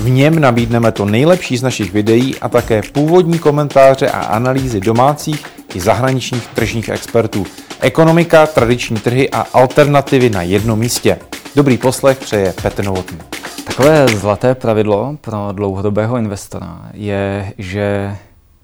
V 0.00 0.10
něm 0.10 0.38
nabídneme 0.38 0.92
to 0.92 1.04
nejlepší 1.04 1.56
z 1.56 1.62
našich 1.62 1.92
videí 1.92 2.38
a 2.38 2.48
také 2.48 2.82
původní 2.92 3.38
komentáře 3.38 4.10
a 4.10 4.20
analýzy 4.20 4.80
domácích 4.80 5.46
i 5.74 5.80
zahraničních 5.80 6.46
tržních 6.46 6.88
expertů. 6.88 7.46
Ekonomika, 7.80 8.46
tradiční 8.46 8.96
trhy 8.96 9.30
a 9.30 9.46
alternativy 9.52 10.30
na 10.30 10.42
jednom 10.42 10.78
místě. 10.78 11.18
Dobrý 11.56 11.78
poslech 11.78 12.18
přeje 12.18 12.54
Petr 12.62 12.84
Novotný. 12.84 13.18
Takové 13.66 14.08
zlaté 14.08 14.54
pravidlo 14.54 15.16
pro 15.20 15.48
dlouhodobého 15.52 16.16
investora 16.16 16.90
je, 16.94 17.52
že 17.58 18.16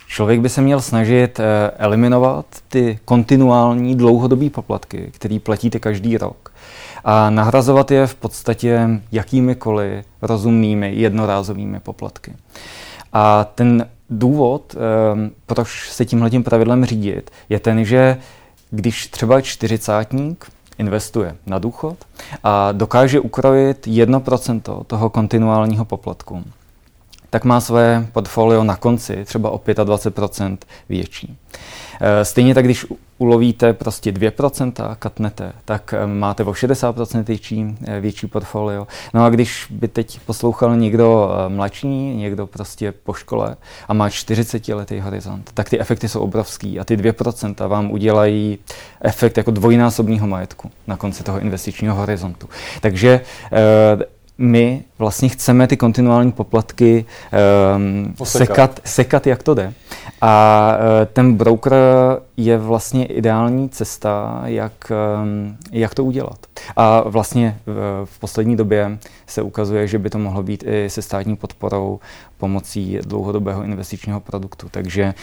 člověk 0.09 0.41
by 0.41 0.49
se 0.49 0.63
měl 0.63 0.81
snažit 0.81 1.41
eh, 1.41 1.71
eliminovat 1.77 2.47
ty 2.69 2.99
kontinuální 3.05 3.97
dlouhodobé 3.97 4.51
poplatky, 4.51 5.11
které 5.15 5.39
platíte 5.43 5.79
každý 5.79 6.19
rok 6.19 6.53
a 7.09 7.31
nahrazovat 7.31 7.91
je 7.91 8.07
v 8.07 8.15
podstatě 8.15 8.89
jakýmikoliv 9.13 10.07
rozumnými 10.23 10.95
jednorázovými 10.95 11.81
poplatky. 11.81 12.35
A 13.13 13.45
ten 13.45 13.89
důvod, 14.11 14.77
ehm, 14.77 15.31
proč 15.47 15.91
se 15.91 16.05
tímhle 16.05 16.31
pravidlem 16.45 16.85
řídit, 16.85 17.31
je 17.49 17.61
ten, 17.61 17.85
že 17.85 18.17
když 18.71 19.07
třeba 19.07 19.41
čtyřicátník 19.41 20.47
investuje 20.79 21.37
na 21.47 21.59
důchod 21.59 21.97
a 22.45 22.73
dokáže 22.73 23.21
ukrojit 23.21 23.87
1% 23.87 24.85
toho 24.85 25.11
kontinuálního 25.11 25.85
poplatku, 25.85 26.45
tak 27.31 27.45
má 27.45 27.61
své 27.61 28.07
portfolio 28.13 28.65
na 28.65 28.77
konci 28.77 29.25
třeba 29.25 29.51
o 29.51 29.59
25% 29.59 30.59
větší. 30.89 31.37
Eh, 32.01 32.25
stejně 32.25 32.55
tak, 32.55 32.65
když 32.65 32.87
ulovíte 33.19 33.73
prostě 33.73 34.13
2%, 34.13 34.97
katnete, 34.99 35.53
tak 35.65 35.95
eh, 35.97 36.07
máte 36.07 36.45
o 36.45 36.53
60% 36.53 37.25
větší, 37.25 37.77
eh, 37.87 38.01
větší 38.01 38.27
portfolio. 38.27 38.87
No 39.15 39.25
a 39.25 39.31
když 39.31 39.67
by 39.71 39.89
teď 39.89 40.21
poslouchal 40.27 40.77
někdo 40.77 41.31
mladší, 41.49 42.17
někdo 42.17 42.47
prostě 42.47 42.93
po 42.93 43.15
škole 43.15 43.57
a 43.89 43.95
má 43.95 44.11
40 44.11 44.75
letý 44.75 45.01
horizont, 45.01 45.51
tak 45.55 45.71
ty 45.71 45.81
efekty 45.81 46.09
jsou 46.09 46.21
obrovský 46.21 46.81
a 46.81 46.85
ty 46.85 46.97
2% 46.97 47.69
vám 47.69 47.91
udělají 47.91 48.59
efekt 49.01 49.37
jako 49.37 49.51
dvojnásobního 49.51 50.27
majetku 50.27 50.71
na 50.87 50.97
konci 50.97 51.23
toho 51.23 51.41
investičního 51.41 51.95
horizontu. 51.95 52.49
Takže 52.81 53.21
my 54.39 54.85
vlastně 54.99 55.29
chceme 55.29 55.67
ty 55.67 55.77
kontinuální 55.77 56.33
poplatky 56.33 57.05
um, 57.77 58.15
sekat, 58.25 58.81
sekat, 58.85 59.27
jak 59.27 59.43
to 59.43 59.55
jde. 59.55 59.73
A 60.21 60.73
uh, 60.77 61.07
ten 61.13 61.35
broker 61.35 61.73
je 62.37 62.59
vlastně 62.59 63.07
ideální 63.07 63.69
cesta, 63.69 64.43
jak, 64.45 64.93
um, 65.23 65.57
jak 65.73 65.95
to 65.95 66.05
udělat. 66.05 66.47
A 66.77 67.09
vlastně 67.09 67.61
v, 67.67 68.05
v 68.05 68.19
poslední 68.19 68.57
době 68.57 68.99
se 69.27 69.43
ukazuje, 69.43 69.89
že 69.89 69.99
by 69.99 70.11
to 70.11 70.19
mohlo 70.19 70.43
být 70.43 70.65
i 70.67 70.91
se 70.91 71.03
státní 71.03 71.37
podporou 71.37 72.01
pomocí 72.39 72.99
dlouhodobého 73.03 73.63
investičního 73.63 74.21
produktu. 74.21 74.69
Takže 74.71 75.15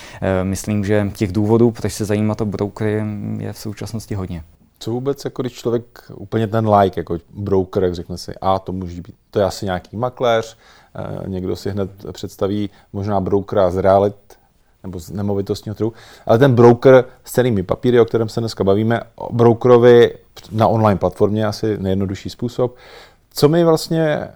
myslím, 0.44 0.86
že 0.86 1.12
těch 1.16 1.32
důvodů, 1.32 1.72
proč 1.72 1.94
se 1.94 2.06
zajímat 2.06 2.42
o 2.42 2.46
brokery, 2.46 3.04
je 3.38 3.54
v 3.54 3.58
současnosti 3.58 4.16
hodně. 4.16 4.44
Co 4.80 4.92
vůbec, 4.92 5.26
jako 5.26 5.42
když 5.42 5.54
člověk 5.54 6.12
úplně 6.16 6.48
ten 6.48 6.70
like, 6.70 7.00
jako 7.00 7.18
broker, 7.34 7.84
jak 7.84 7.96
řekne 7.96 8.18
si, 8.18 8.34
a 8.42 8.60
to 8.60 8.72
může 8.72 9.02
být, 9.02 9.16
to 9.32 9.40
je 9.40 9.46
asi 9.46 9.66
nějaký 9.66 9.98
makléř, 9.98 10.58
někdo 11.28 11.56
si 11.56 11.70
hned 11.70 11.90
představí 12.12 12.70
možná 12.94 13.20
brokera 13.20 13.72
z 13.72 13.78
realit 13.78 14.16
nebo 14.84 15.00
z 15.00 15.10
nemovitostního 15.10 15.76
trhu, 15.76 15.94
ale 16.26 16.38
ten 16.38 16.56
broker 16.56 17.06
s 17.24 17.32
cenými 17.32 17.64
papíry, 17.64 18.00
o 18.00 18.06
kterém 18.06 18.30
se 18.30 18.40
dneska 18.40 18.64
bavíme, 18.64 19.02
brokerovi 19.32 20.14
na 20.52 20.68
online 20.68 21.00
platformě 21.00 21.46
asi 21.46 21.78
nejjednodušší 21.78 22.30
způsob. 22.30 22.76
Co 23.34 23.50
mi 23.50 23.64
vlastně 23.64 24.28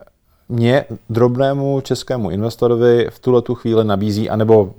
mě, 0.49 0.85
drobnému 1.09 1.81
českému 1.81 2.29
investorovi, 2.29 3.07
v 3.09 3.19
tuhle 3.19 3.41
tu 3.41 3.55
chvíli 3.55 3.85
nabízí, 3.85 4.29
anebo 4.29 4.73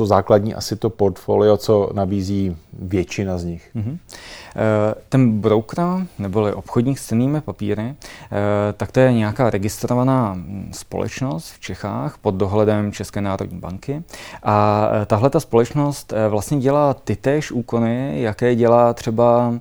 to 0.00 0.06
základní 0.06 0.54
asi 0.54 0.76
to 0.76 0.90
portfolio, 0.90 1.56
co 1.56 1.90
nabízí 1.92 2.56
většina 2.72 3.38
z 3.38 3.44
nich. 3.44 3.70
Mm-hmm. 3.76 3.98
Ten 5.08 5.40
broker, 5.40 5.78
neboli 6.18 6.52
obchodník 6.52 6.98
s 6.98 7.06
cenými 7.06 7.40
papíry, 7.40 7.82
eh, 7.92 7.96
tak 8.76 8.92
to 8.92 9.00
je 9.00 9.12
nějaká 9.12 9.50
registrovaná 9.50 10.38
společnost 10.72 11.50
v 11.52 11.60
Čechách 11.60 12.18
pod 12.18 12.34
dohledem 12.34 12.92
České 12.92 13.20
národní 13.20 13.58
banky. 13.58 14.02
A 14.42 14.88
eh, 14.92 15.06
tahle 15.06 15.30
ta 15.30 15.40
společnost 15.40 16.12
vlastně 16.28 16.58
dělá 16.58 16.94
ty 16.94 17.16
též 17.16 17.52
úkony, 17.52 18.22
jaké 18.22 18.54
dělá 18.54 18.94
třeba 18.94 19.54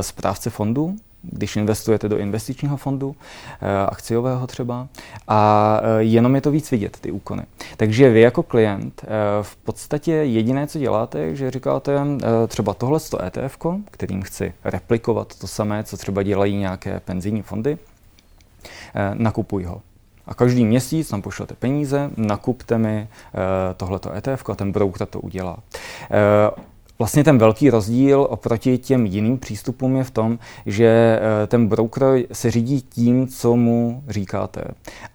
správce 0.00 0.50
fondu, 0.50 0.96
když 1.22 1.56
investujete 1.56 2.08
do 2.08 2.18
investičního 2.18 2.76
fondu, 2.76 3.16
eh, 3.60 3.86
akciového 3.86 4.46
třeba, 4.46 4.88
a 5.28 5.80
eh, 5.82 6.02
jenom 6.02 6.34
je 6.34 6.40
to 6.40 6.50
víc 6.50 6.70
vidět, 6.70 6.98
ty 7.00 7.10
úkony. 7.10 7.42
Takže 7.76 8.10
vy 8.10 8.20
jako 8.20 8.42
klient 8.42 9.04
eh, 9.04 9.08
v 9.42 9.56
podstatě 9.56 10.12
jediné, 10.12 10.66
co 10.66 10.78
děláte, 10.78 11.36
že 11.36 11.50
říkáte 11.50 12.00
třeba 12.48 12.74
tohle 12.74 13.00
to 13.00 13.24
ETF, 13.24 13.58
kterým 13.90 14.22
chci 14.22 14.54
replikovat 14.64 15.38
to 15.38 15.46
samé, 15.46 15.84
co 15.84 15.96
třeba 15.96 16.22
dělají 16.22 16.56
nějaké 16.56 17.00
penzijní 17.00 17.42
fondy, 17.42 17.78
nakupuj 19.14 19.64
ho. 19.64 19.82
A 20.26 20.34
každý 20.34 20.64
měsíc 20.64 21.08
tam 21.08 21.22
pošlete 21.22 21.54
peníze, 21.54 22.10
nakupte 22.16 22.78
mi 22.78 23.08
tohleto 23.76 24.12
ETF 24.12 24.50
a 24.50 24.54
ten 24.54 24.72
broker 24.72 25.06
to 25.06 25.20
udělá. 25.20 25.56
Vlastně 27.02 27.24
ten 27.24 27.38
velký 27.38 27.70
rozdíl 27.70 28.26
oproti 28.30 28.78
těm 28.78 29.06
jiným 29.06 29.38
přístupům 29.38 29.96
je 29.96 30.04
v 30.04 30.10
tom, 30.10 30.38
že 30.66 31.18
eh, 31.20 31.46
ten 31.46 31.66
broker 31.66 32.22
se 32.32 32.50
řídí 32.50 32.82
tím, 32.82 33.28
co 33.28 33.56
mu 33.56 34.02
říkáte. 34.08 34.64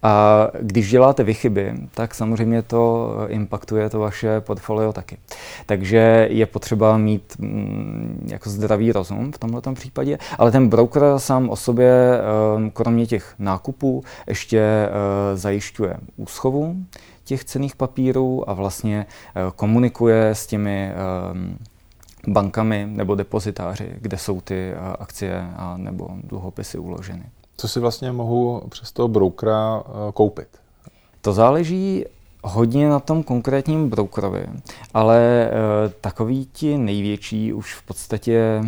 A 0.04 0.48
když 0.62 0.90
děláte 0.90 1.24
vychyby, 1.24 1.74
tak 1.92 2.16
samozřejmě 2.16 2.62
to 2.62 3.14
impaktuje 3.28 3.90
to 3.90 4.00
vaše 4.00 4.42
portfolio 4.42 4.94
taky. 4.94 5.18
Takže 5.66 6.28
je 6.32 6.46
potřeba 6.46 6.98
mít 6.98 7.34
mm, 7.40 8.28
jako 8.32 8.50
zdravý 8.50 8.92
rozum 8.92 9.32
v 9.32 9.38
tomto 9.38 9.74
případě, 9.74 10.18
ale 10.38 10.52
ten 10.52 10.70
broker 10.70 11.04
sám 11.18 11.50
o 11.50 11.56
sobě, 11.56 11.92
eh, 12.20 12.70
kromě 12.74 13.06
těch 13.06 13.34
nákupů, 13.40 14.04
ještě 14.28 14.60
eh, 14.60 15.38
zajišťuje 15.38 15.98
úschovu 16.18 16.76
těch 17.24 17.44
cených 17.44 17.76
papírů 17.76 18.50
a 18.50 18.54
vlastně 18.54 19.06
komunikuje 19.56 20.30
s 20.30 20.48
těmi 20.48 20.92
bankami 22.28 22.88
nebo 22.90 23.16
depozitáři, 23.16 23.96
kde 24.02 24.18
jsou 24.18 24.42
ty 24.42 24.72
eh, 24.72 24.76
akcie 25.00 25.48
a 25.56 25.78
nebo 25.78 26.10
dluhopisy 26.24 26.78
uloženy. 26.78 27.24
Co 27.58 27.68
si 27.68 27.80
vlastně 27.80 28.12
mohu 28.12 28.62
přes 28.70 28.92
toho 28.92 29.08
brokera 29.08 29.84
eh, 29.86 30.12
koupit? 30.14 30.48
To 31.22 31.34
záleží 31.34 32.06
hodně 32.44 32.90
na 32.90 33.00
tom 33.00 33.24
konkrétním 33.24 33.90
brokerovi, 33.90 34.46
ale 34.94 35.20
e, 35.20 35.50
takový 36.02 36.46
ti 36.46 36.78
největší 36.78 37.54
už 37.54 37.76
v 37.76 37.84
podstatě 37.84 38.38
e, 38.38 38.64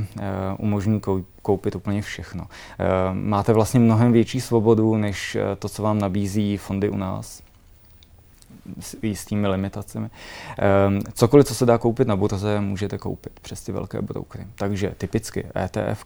umožní 0.58 1.02
koupit 1.42 1.76
úplně 1.76 2.02
všechno. 2.02 2.44
E, 2.44 3.14
máte 3.14 3.54
vlastně 3.54 3.80
mnohem 3.80 4.12
větší 4.12 4.42
svobodu, 4.42 4.96
než 4.96 5.38
to, 5.60 5.70
co 5.70 5.84
vám 5.84 6.00
nabízí 6.00 6.58
fondy 6.58 6.90
u 6.90 6.98
nás 6.98 7.42
s 8.80 8.98
jistými 9.04 9.48
limitacemi. 9.48 10.10
Ehm, 10.58 11.00
cokoliv, 11.14 11.48
co 11.48 11.56
se 11.56 11.66
dá 11.66 11.78
koupit 11.78 12.08
na 12.08 12.16
burze, 12.16 12.62
můžete 12.62 12.98
koupit 12.98 13.40
přes 13.40 13.62
ty 13.62 13.72
velké 13.72 14.02
brokery. 14.02 14.48
Takže 14.56 14.94
typicky 14.98 15.46
ETF, 15.64 16.06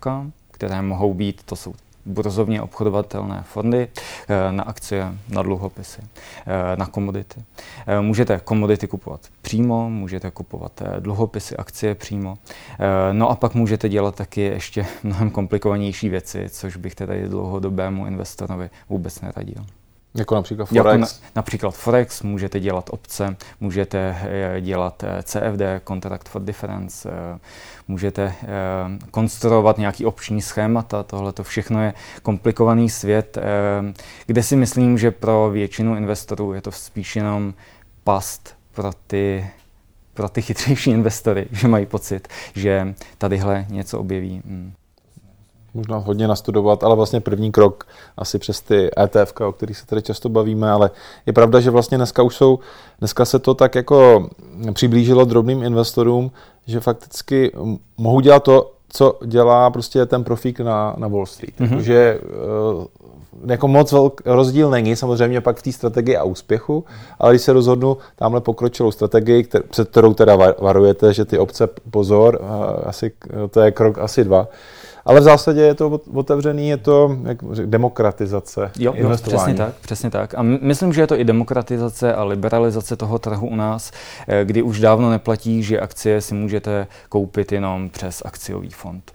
které 0.52 0.82
mohou 0.82 1.14
být, 1.14 1.44
to 1.44 1.56
jsou 1.56 1.74
burzovně 2.06 2.62
obchodovatelné 2.62 3.44
fondy 3.44 3.88
eh, 4.28 4.52
na 4.52 4.64
akcie, 4.64 5.14
na 5.30 5.42
dluhopisy, 5.42 6.02
eh, 6.02 6.78
na 6.78 6.86
komodity. 6.86 7.44
Eh, 7.88 8.02
můžete 8.02 8.40
komodity 8.40 8.88
kupovat 8.88 9.22
přímo, 9.42 9.90
můžete 9.90 10.32
kupovat 10.32 10.82
dluhopisy, 11.00 11.58
akcie 11.58 11.96
přímo. 11.96 12.38
No 13.12 13.30
a 13.30 13.36
pak 13.36 13.54
můžete 13.54 13.90
dělat 13.90 14.16
taky 14.16 14.42
ještě 14.42 14.86
mnohem 15.04 15.30
komplikovanější 15.30 16.10
věci, 16.10 16.46
což 16.50 16.78
bych 16.78 16.96
tedy 16.96 17.28
dlouhodobému 17.28 18.08
investorovi 18.08 18.70
vůbec 18.90 19.22
neradil. 19.22 19.66
Jako 20.16 20.36
například 20.36 20.66
Forex? 20.66 20.86
Jako 20.86 20.98
na, 20.98 21.08
například 21.36 21.72
Forex, 21.72 22.22
můžete 22.22 22.60
dělat 22.60 22.90
opce, 22.90 23.36
můžete 23.60 24.18
eh, 24.22 24.62
dělat 24.62 25.04
eh, 25.04 25.24
CFD, 25.24 25.88
Contract 25.88 26.30
for 26.30 26.42
Difference, 26.42 27.10
eh, 27.10 27.40
můžete 27.88 28.34
konstruovat 29.12 29.78
nějaký 29.78 30.06
opční 30.06 30.42
schémata, 30.42 31.04
tohle 31.04 31.34
to 31.34 31.44
všechno 31.44 31.84
je 31.84 31.94
komplikovaný 32.22 32.90
svět, 32.90 33.38
kde 34.26 34.44
si 34.44 34.56
myslím, 34.56 34.98
že 34.98 35.12
pro 35.12 35.50
většinu 35.50 35.96
investorů 35.96 36.54
je 36.54 36.62
to 36.62 36.72
spíš 36.72 37.16
jenom 37.16 37.54
past 38.04 38.56
pro 38.72 38.92
ty, 39.08 39.50
pro 40.14 40.30
ty 40.30 40.42
chytřejší 40.42 40.92
investory, 41.00 41.48
že 41.52 41.68
mají 41.68 41.86
pocit, 41.86 42.28
že 42.56 42.94
tadyhle 43.18 43.66
něco 43.70 44.00
objeví. 44.00 44.42
Hmm 44.46 44.74
možná 45.74 45.98
hodně 45.98 46.28
nastudovat, 46.28 46.84
ale 46.84 46.96
vlastně 46.96 47.20
první 47.20 47.52
krok 47.52 47.84
asi 48.18 48.40
přes 48.40 48.62
ty 48.62 48.90
ETF, 49.04 49.34
o 49.48 49.52
kterých 49.52 49.78
se 49.78 49.86
tady 49.86 50.02
často 50.02 50.30
bavíme, 50.30 50.72
ale 50.72 50.92
je 51.26 51.34
pravda, 51.34 51.60
že 51.60 51.72
vlastně 51.72 51.98
dneska 51.98 52.24
už 52.24 52.36
jsou, 52.36 52.60
dneska 53.00 53.26
se 53.26 53.40
to 53.40 53.54
tak 53.54 53.76
jako 53.76 54.30
přiblížilo 54.74 55.26
drobným 55.26 55.64
investorům, 55.64 56.32
že 56.68 56.80
fakticky 56.80 57.52
mohou 57.98 58.20
dělat 58.20 58.44
to, 58.44 58.72
co 58.90 59.20
dělá 59.26 59.70
prostě 59.70 60.06
ten 60.06 60.24
profík 60.24 60.60
na, 60.60 60.96
na 60.98 61.08
Wall 61.08 61.26
Street. 61.26 61.60
Mm-hmm. 61.60 61.70
Takže 61.70 62.20
uh, 62.78 62.86
jako 63.46 63.68
moc 63.68 63.92
velk, 63.92 64.22
rozdíl 64.26 64.70
není 64.70 64.96
samozřejmě 64.96 65.42
pak 65.42 65.58
v 65.58 65.62
té 65.62 65.72
strategii 65.72 66.18
a 66.18 66.24
úspěchu, 66.24 66.86
ale 67.20 67.34
když 67.34 67.42
se 67.42 67.54
rozhodnu 67.54 67.98
tamhle 68.16 68.42
pokročilou 68.42 68.92
strategii, 68.92 69.44
kter, 69.44 69.64
před 69.64 69.90
kterou 69.90 70.14
teda 70.14 70.36
varujete, 70.60 71.14
že 71.14 71.26
ty 71.26 71.40
obce 71.40 71.68
pozor, 71.92 72.40
uh, 72.42 72.48
asi, 72.86 73.12
to 73.50 73.60
je 73.60 73.72
krok 73.72 73.98
asi 73.98 74.24
dva, 74.24 74.48
ale 75.06 75.20
v 75.20 75.24
zásadě 75.24 75.62
je 75.62 75.74
to 75.74 76.00
otevřený, 76.14 76.70
je 76.70 76.78
to 76.78 77.18
jak 77.24 77.38
řek, 77.52 77.68
demokratizace 77.68 78.72
jo, 78.80 78.94
jo, 78.98 79.10
přesně 79.10 79.54
tak, 79.54 79.74
přesně 79.76 80.10
tak. 80.10 80.34
A 80.34 80.42
myslím, 80.42 80.94
že 80.94 81.02
je 81.02 81.08
to 81.08 81.20
i 81.20 81.24
demokratizace 81.24 82.14
a 82.16 82.24
liberalizace 82.24 82.96
toho 82.96 83.20
trhu 83.20 83.48
u 83.48 83.56
nás, 83.56 83.92
eh, 84.28 84.46
kdy 84.46 84.62
už 84.62 84.80
dávno 84.80 85.10
neplatí, 85.10 85.64
že 85.64 85.80
akcie 85.80 86.22
si 86.22 86.34
můžete 86.34 86.88
koupit 87.10 87.52
jenom 87.52 87.90
přes 87.90 88.22
akciový 88.26 88.70
fond 88.70 89.12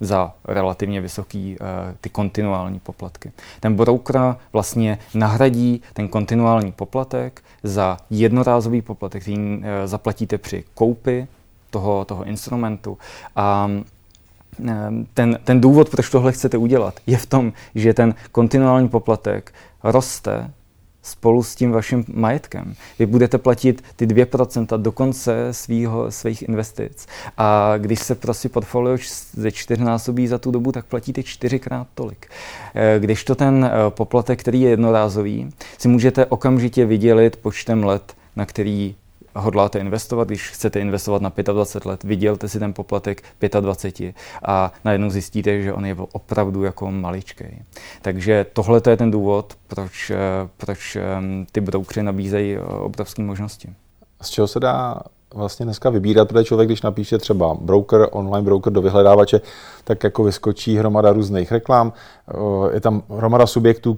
za 0.00 0.32
relativně 0.44 1.00
vysoký 1.00 1.56
uh, 1.60 1.66
ty 2.00 2.08
kontinuální 2.08 2.80
poplatky. 2.80 3.32
Ten 3.60 3.74
broker 3.74 4.36
vlastně 4.52 4.98
nahradí 5.14 5.82
ten 5.92 6.08
kontinuální 6.08 6.72
poplatek 6.72 7.42
za 7.62 7.96
jednorázový 8.10 8.82
poplatek, 8.82 9.22
který 9.22 9.38
uh, 9.38 9.64
zaplatíte 9.84 10.38
při 10.38 10.64
koupi 10.74 11.26
toho, 11.70 12.04
toho 12.04 12.24
instrumentu. 12.24 12.98
A 13.36 13.70
ten, 15.14 15.38
ten 15.44 15.60
důvod, 15.60 15.90
proč 15.90 16.10
tohle 16.10 16.32
chcete 16.32 16.56
udělat, 16.56 17.00
je 17.06 17.16
v 17.16 17.26
tom, 17.26 17.52
že 17.74 17.94
ten 17.94 18.14
kontinuální 18.32 18.88
poplatek 18.88 19.52
roste 19.82 20.50
spolu 21.02 21.42
s 21.42 21.54
tím 21.54 21.72
vaším 21.72 22.04
majetkem. 22.14 22.74
Vy 22.98 23.06
budete 23.06 23.38
platit 23.38 23.84
ty 23.96 24.06
2% 24.06 24.78
do 24.78 24.92
konce 24.92 25.48
svýho, 25.50 26.10
svých 26.10 26.42
investic. 26.42 27.06
A 27.36 27.74
když 27.78 27.98
se 28.00 28.14
prostě 28.14 28.48
portfolio 28.48 28.98
ze 29.32 29.50
čtyřnásobí 29.50 30.26
za 30.26 30.38
tu 30.38 30.50
dobu, 30.50 30.72
tak 30.72 30.84
platíte 30.86 31.22
čtyřikrát 31.22 31.86
tolik. 31.94 32.26
Eh, 32.74 32.96
když 33.00 33.24
to 33.24 33.34
ten 33.34 33.64
eh, 33.64 33.90
poplatek, 33.90 34.40
který 34.40 34.60
je 34.60 34.70
jednorázový, 34.70 35.50
si 35.78 35.88
můžete 35.88 36.26
okamžitě 36.26 36.86
vydělit 36.86 37.36
počtem 37.36 37.84
let, 37.84 38.14
na 38.36 38.46
který 38.46 38.94
hodláte 39.34 39.78
investovat, 39.78 40.28
když 40.28 40.50
chcete 40.50 40.80
investovat 40.80 41.22
na 41.22 41.32
25 41.52 41.88
let, 41.88 42.04
vydělte 42.04 42.48
si 42.48 42.58
ten 42.58 42.72
poplatek 42.72 43.22
25 43.60 44.14
a 44.44 44.72
najednou 44.84 45.10
zjistíte, 45.10 45.62
že 45.62 45.72
on 45.72 45.86
je 45.86 45.96
opravdu 46.12 46.64
jako 46.64 46.90
maličký. 46.90 47.44
Takže 48.02 48.46
tohle 48.52 48.80
je 48.90 48.96
ten 48.96 49.10
důvod, 49.10 49.54
proč, 49.68 50.10
eh, 50.10 50.16
proč 50.56 50.96
ehm, 50.96 51.46
ty 51.52 51.60
broukři 51.60 52.02
nabízejí 52.02 52.54
eh, 52.54 52.60
obrovské 52.60 53.22
možnosti. 53.22 53.68
Z 54.22 54.30
čeho 54.30 54.46
se 54.46 54.60
dá 54.60 55.00
vlastně 55.34 55.66
dneska 55.66 55.90
vybírat, 55.90 56.28
protože 56.28 56.44
člověk, 56.44 56.68
když 56.68 56.82
napíše 56.82 57.18
třeba 57.18 57.54
broker, 57.54 58.08
online 58.10 58.44
broker 58.44 58.72
do 58.72 58.82
vyhledávače, 58.82 59.40
tak 59.84 60.04
jako 60.04 60.24
vyskočí 60.24 60.76
hromada 60.76 61.12
různých 61.12 61.52
reklam, 61.52 61.92
eh, 62.28 62.74
je 62.74 62.80
tam 62.80 63.02
hromada 63.10 63.46
subjektů, 63.46 63.96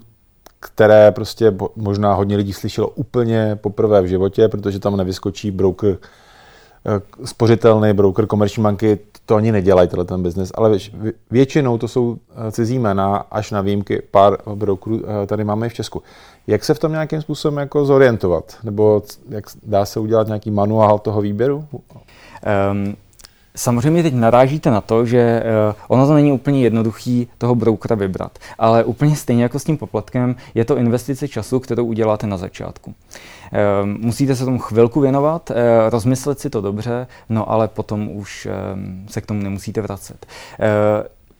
které 0.64 1.12
prostě 1.12 1.54
možná 1.76 2.14
hodně 2.14 2.36
lidí 2.36 2.52
slyšelo 2.52 2.88
úplně 2.88 3.58
poprvé 3.60 4.02
v 4.02 4.06
životě, 4.06 4.48
protože 4.48 4.78
tam 4.78 4.96
nevyskočí 4.96 5.50
broker 5.50 5.96
eh, 6.86 7.26
spořitelný 7.26 7.92
broker 7.92 8.26
komerční 8.26 8.62
banky, 8.62 8.98
to 9.26 9.34
ani 9.34 9.52
nedělají 9.52 9.88
tenhle 9.88 10.04
ten 10.04 10.22
biznes, 10.22 10.52
ale 10.54 10.78
většinou 11.30 11.78
to 11.78 11.88
jsou 11.88 12.16
eh, 12.16 12.52
cizí 12.52 12.78
jména, 12.78 13.16
až 13.16 13.50
na 13.50 13.60
výjimky 13.60 14.02
pár 14.10 14.36
brokerů 14.54 15.02
eh, 15.22 15.26
tady 15.26 15.44
máme 15.44 15.66
i 15.66 15.70
v 15.70 15.74
Česku. 15.74 16.02
Jak 16.46 16.64
se 16.64 16.74
v 16.74 16.78
tom 16.78 16.92
nějakým 16.92 17.22
způsobem 17.22 17.58
jako 17.58 17.84
zorientovat? 17.84 18.56
Nebo 18.62 19.02
jak 19.28 19.44
dá 19.62 19.84
se 19.84 20.00
udělat 20.00 20.26
nějaký 20.26 20.50
manuál 20.50 20.98
toho 20.98 21.20
výběru? 21.20 21.64
Um, 22.72 22.96
Samozřejmě 23.56 24.02
teď 24.02 24.14
narážíte 24.14 24.70
na 24.70 24.80
to, 24.80 25.06
že 25.06 25.42
uh, 25.68 25.74
ono 25.88 26.06
to 26.06 26.14
není 26.14 26.32
úplně 26.32 26.60
jednoduchý 26.62 27.28
toho 27.38 27.54
broukera 27.54 27.96
vybrat, 27.96 28.38
ale 28.58 28.84
úplně 28.84 29.16
stejně 29.16 29.42
jako 29.42 29.58
s 29.58 29.64
tím 29.64 29.78
poplatkem 29.78 30.36
je 30.54 30.64
to 30.64 30.76
investice 30.76 31.28
času, 31.28 31.60
kterou 31.60 31.84
uděláte 31.84 32.26
na 32.26 32.36
začátku. 32.36 32.90
Uh, 32.90 33.86
musíte 33.86 34.36
se 34.36 34.44
tomu 34.44 34.58
chvilku 34.58 35.00
věnovat, 35.00 35.50
uh, 35.50 35.56
rozmyslet 35.88 36.40
si 36.40 36.50
to 36.50 36.60
dobře, 36.60 37.06
no 37.28 37.50
ale 37.50 37.68
potom 37.68 38.16
už 38.16 38.48
se 39.08 39.20
k 39.20 39.26
tomu 39.26 39.42
nemusíte 39.42 39.80
vracet. 39.80 40.26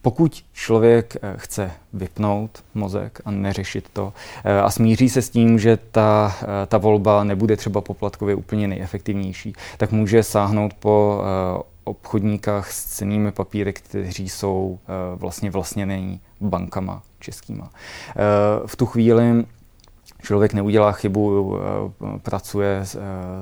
Pokud 0.01 0.43
člověk 0.53 1.17
chce 1.35 1.71
vypnout 1.93 2.63
mozek 2.73 3.21
a 3.25 3.31
neřešit 3.31 3.85
to 3.93 4.13
a 4.63 4.71
smíří 4.71 5.09
se 5.09 5.21
s 5.21 5.29
tím, 5.29 5.59
že 5.59 5.77
ta, 5.91 6.35
ta 6.67 6.77
volba 6.77 7.23
nebude 7.23 7.57
třeba 7.57 7.81
poplatkově 7.81 8.35
úplně 8.35 8.67
nejefektivnější, 8.67 9.53
tak 9.77 9.91
může 9.91 10.23
sáhnout 10.23 10.73
po 10.73 11.23
obchodníkách 11.85 12.71
s 12.71 12.85
cenými 12.85 13.31
papíry, 13.31 13.73
kteří 13.73 14.29
jsou 14.29 14.79
eh, 14.83 15.15
vlastně 15.15 15.51
vlastněný 15.51 16.21
bankama 16.41 17.01
českýma. 17.19 17.69
Eh, 17.69 18.13
v 18.65 18.75
tu 18.75 18.85
chvíli 18.85 19.45
člověk 20.23 20.53
neudělá 20.53 20.91
chybu, 20.91 21.55
eh, 21.57 22.19
pracuje 22.19 22.81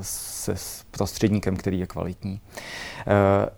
se 0.02 0.56
s 0.56 0.84
prostředníkem, 0.92 1.56
který 1.56 1.80
je 1.80 1.88
kvalitní. 1.88 2.40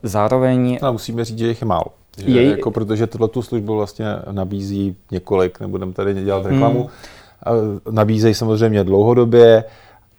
Zároveň... 0.04 0.80
A 0.82 0.92
musíme 0.92 1.26
říct, 1.26 1.38
že 1.38 1.48
jich 1.48 1.62
je 1.62 1.68
málo. 1.68 1.86
Že 2.18 2.32
Jej... 2.32 2.50
jako, 2.50 2.72
protože 2.72 3.08
tohle 3.08 3.28
tu 3.28 3.42
službu 3.42 3.76
vlastně 3.76 4.06
nabízí 4.32 4.96
několik, 5.12 5.60
nebudeme 5.60 5.94
tady 5.94 6.14
dělat 6.14 6.46
reklamu. 6.46 6.80
Hmm. 6.80 7.80
Nabízejí 7.92 8.34
samozřejmě 8.34 8.84
dlouhodobě, 8.84 9.64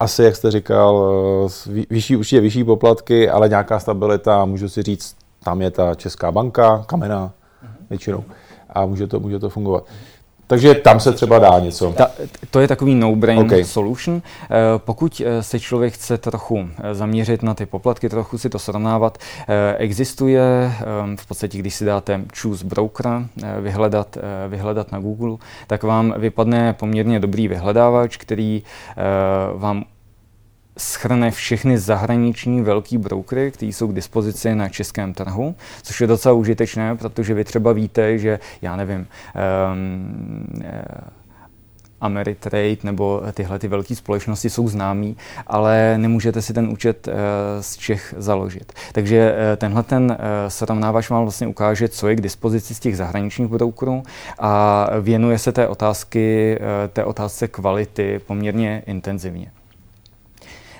asi, 0.01 0.23
jak 0.23 0.37
jste 0.37 0.51
říkal, 0.51 1.09
vyšší, 1.91 2.17
určitě 2.17 2.41
vyšší 2.41 2.65
poplatky, 2.65 3.31
ale 3.31 3.49
nějaká 3.49 3.79
stabilita, 3.79 4.45
můžu 4.45 4.69
si 4.69 4.83
říct, 4.83 5.17
tam 5.45 5.63
je 5.63 5.71
ta 5.71 5.95
Česká 5.95 6.33
banka, 6.33 6.85
kamena 6.87 7.33
většinou 7.91 8.25
a 8.71 8.87
může 8.87 9.07
to, 9.07 9.21
může 9.21 9.39
to 9.39 9.49
fungovat. 9.49 9.85
Takže 10.47 10.75
tam 10.75 11.01
se 11.01 11.13
třeba 11.13 11.39
dá 11.39 11.59
něco. 11.59 11.93
Ta, 11.93 12.06
to 12.57 12.61
je 12.61 12.69
takový 12.69 12.95
no-brain 12.95 13.39
okay. 13.39 13.65
solution. 13.65 14.23
Eh, 14.43 14.49
pokud 14.79 15.23
eh, 15.25 15.43
se 15.43 15.61
člověk 15.61 15.95
chce 15.95 16.19
trochu 16.19 16.69
eh, 16.79 16.95
zaměřit 16.95 17.43
na 17.43 17.55
ty 17.55 17.67
poplatky, 17.67 18.09
trochu 18.09 18.39
si 18.39 18.51
to 18.51 18.59
srovnávat, 18.59 19.19
existuje 19.77 20.73
v 21.17 21.27
podstatě, 21.27 21.59
když 21.59 21.75
si 21.75 21.85
dáte 21.85 22.21
choose 22.41 22.65
broker, 22.65 23.07
vyhledat, 23.61 24.19
vyhledat 24.49 24.93
na 24.93 24.99
Google, 24.99 25.37
tak 25.67 25.83
vám 25.83 26.15
vypadne 26.19 26.73
poměrně 26.73 27.21
dobrý 27.21 27.49
vyhledávač, 27.49 28.17
který 28.17 28.63
vám 29.55 29.85
schrne 30.79 31.31
všechny 31.31 31.79
zahraniční 31.79 32.63
velký 32.63 32.99
brokery, 32.99 33.51
které 33.51 33.73
jsou 33.73 33.89
k 33.89 33.95
dispozici 33.95 34.55
na 34.55 34.69
českém 34.69 35.15
trhu, 35.15 35.55
což 35.83 36.01
je 36.01 36.07
docela 36.07 36.35
užitečné, 36.35 36.97
protože 36.97 37.35
vy 37.35 37.45
třeba 37.45 37.73
víte, 37.73 38.19
že 38.19 38.39
já 38.63 38.77
nevím, 38.77 39.07
um, 39.73 40.47
Ameritrade 42.01 42.77
nebo 42.83 43.23
tyhle 43.33 43.59
ty 43.59 43.69
velké 43.69 43.95
společnosti 43.95 44.51
jsou 44.51 44.69
známí, 44.69 45.17
ale 45.47 45.99
nemůžete 45.99 46.43
si 46.43 46.53
ten 46.53 46.69
účet 46.69 47.09
uh, 47.09 47.15
z 47.61 47.77
Čech 47.77 48.15
založit. 48.17 48.73
Takže 48.93 49.33
uh, 49.33 49.57
tenhle 49.57 49.83
ten 49.83 50.05
uh, 50.05 50.17
srovnávač 50.49 51.11
vám 51.11 51.23
vlastně 51.23 51.47
ukáže, 51.47 51.89
co 51.89 52.09
je 52.09 52.17
k 52.17 52.21
dispozici 52.21 52.75
z 52.75 52.81
těch 52.81 52.97
zahraničních 52.97 53.49
brokerů 53.49 54.03
a 54.39 54.87
věnuje 55.01 55.39
se 55.39 55.53
té 55.53 55.69
otázky, 55.69 56.59
té 56.93 57.05
otázce 57.05 57.49
kvality 57.49 58.21
poměrně 58.27 58.83
intenzivně. 58.87 59.51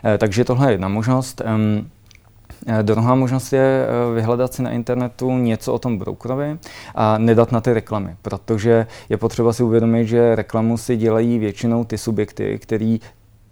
Eh, 0.07 0.19
takže 0.19 0.45
tohle 0.45 0.69
je 0.69 0.73
jedna 0.75 0.89
možnost. 0.89 1.43
Eh, 2.67 2.83
druhá 2.83 3.15
možnost 3.15 3.53
je 3.53 3.87
eh, 3.87 4.15
vyhledat 4.15 4.55
si 4.55 4.63
na 4.63 4.71
internetu 4.71 5.39
něco 5.39 5.73
o 5.73 5.79
tom 5.79 5.99
brokerovi 5.99 6.59
a 6.95 7.19
nedat 7.19 7.53
na 7.53 7.61
ty 7.61 7.73
reklamy, 7.73 8.17
protože 8.23 8.87
je 9.09 9.17
potřeba 9.17 9.53
si 9.53 9.63
uvědomit, 9.63 10.07
že 10.07 10.35
reklamu 10.35 10.77
si 10.77 10.97
dělají 10.97 11.39
většinou 11.39 11.85
ty 11.85 11.99
subjekty, 11.99 12.59
který 12.59 13.01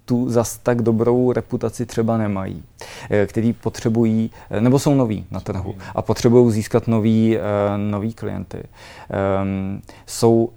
tu 0.04 0.30
zas 0.30 0.58
tak 0.58 0.82
dobrou 0.82 1.32
reputaci 1.32 1.86
třeba 1.86 2.18
nemají, 2.18 2.62
který 3.26 3.52
potřebují, 3.52 4.30
nebo 4.60 4.78
jsou 4.78 4.94
noví 4.94 5.26
na 5.30 5.40
trhu 5.40 5.74
a 5.94 6.02
potřebují 6.02 6.52
získat 6.52 6.88
nový, 6.88 7.38
nový 7.76 8.14
klienty. 8.14 8.62
Ehm, 9.10 9.82
jsou, 10.06 10.50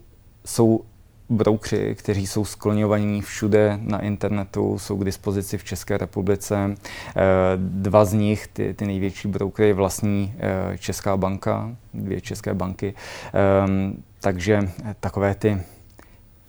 jsou 0.46 0.82
broukři, 1.30 1.96
kteří 1.96 2.28
jsou 2.28 2.46
skloňovaní 2.46 3.22
všude 3.22 3.80
na 3.82 4.02
internetu, 4.02 4.80
jsou 4.80 4.98
k 4.98 5.06
dispozici 5.06 5.58
v 5.58 5.64
České 5.64 5.98
republice. 5.98 6.76
Eh, 6.76 7.14
dva 7.58 8.06
z 8.06 8.14
nich, 8.14 8.48
ty, 8.48 8.74
ty 8.74 8.86
největší 8.86 9.28
broukry, 9.28 9.74
vlastní 9.74 10.34
eh, 10.40 10.78
Česká 10.78 11.18
banka, 11.18 11.76
dvě 11.94 12.22
české 12.22 12.54
banky. 12.54 12.94
Ehm, 13.34 13.94
takže 14.22 14.70
takové 15.00 15.36
ty 15.36 15.62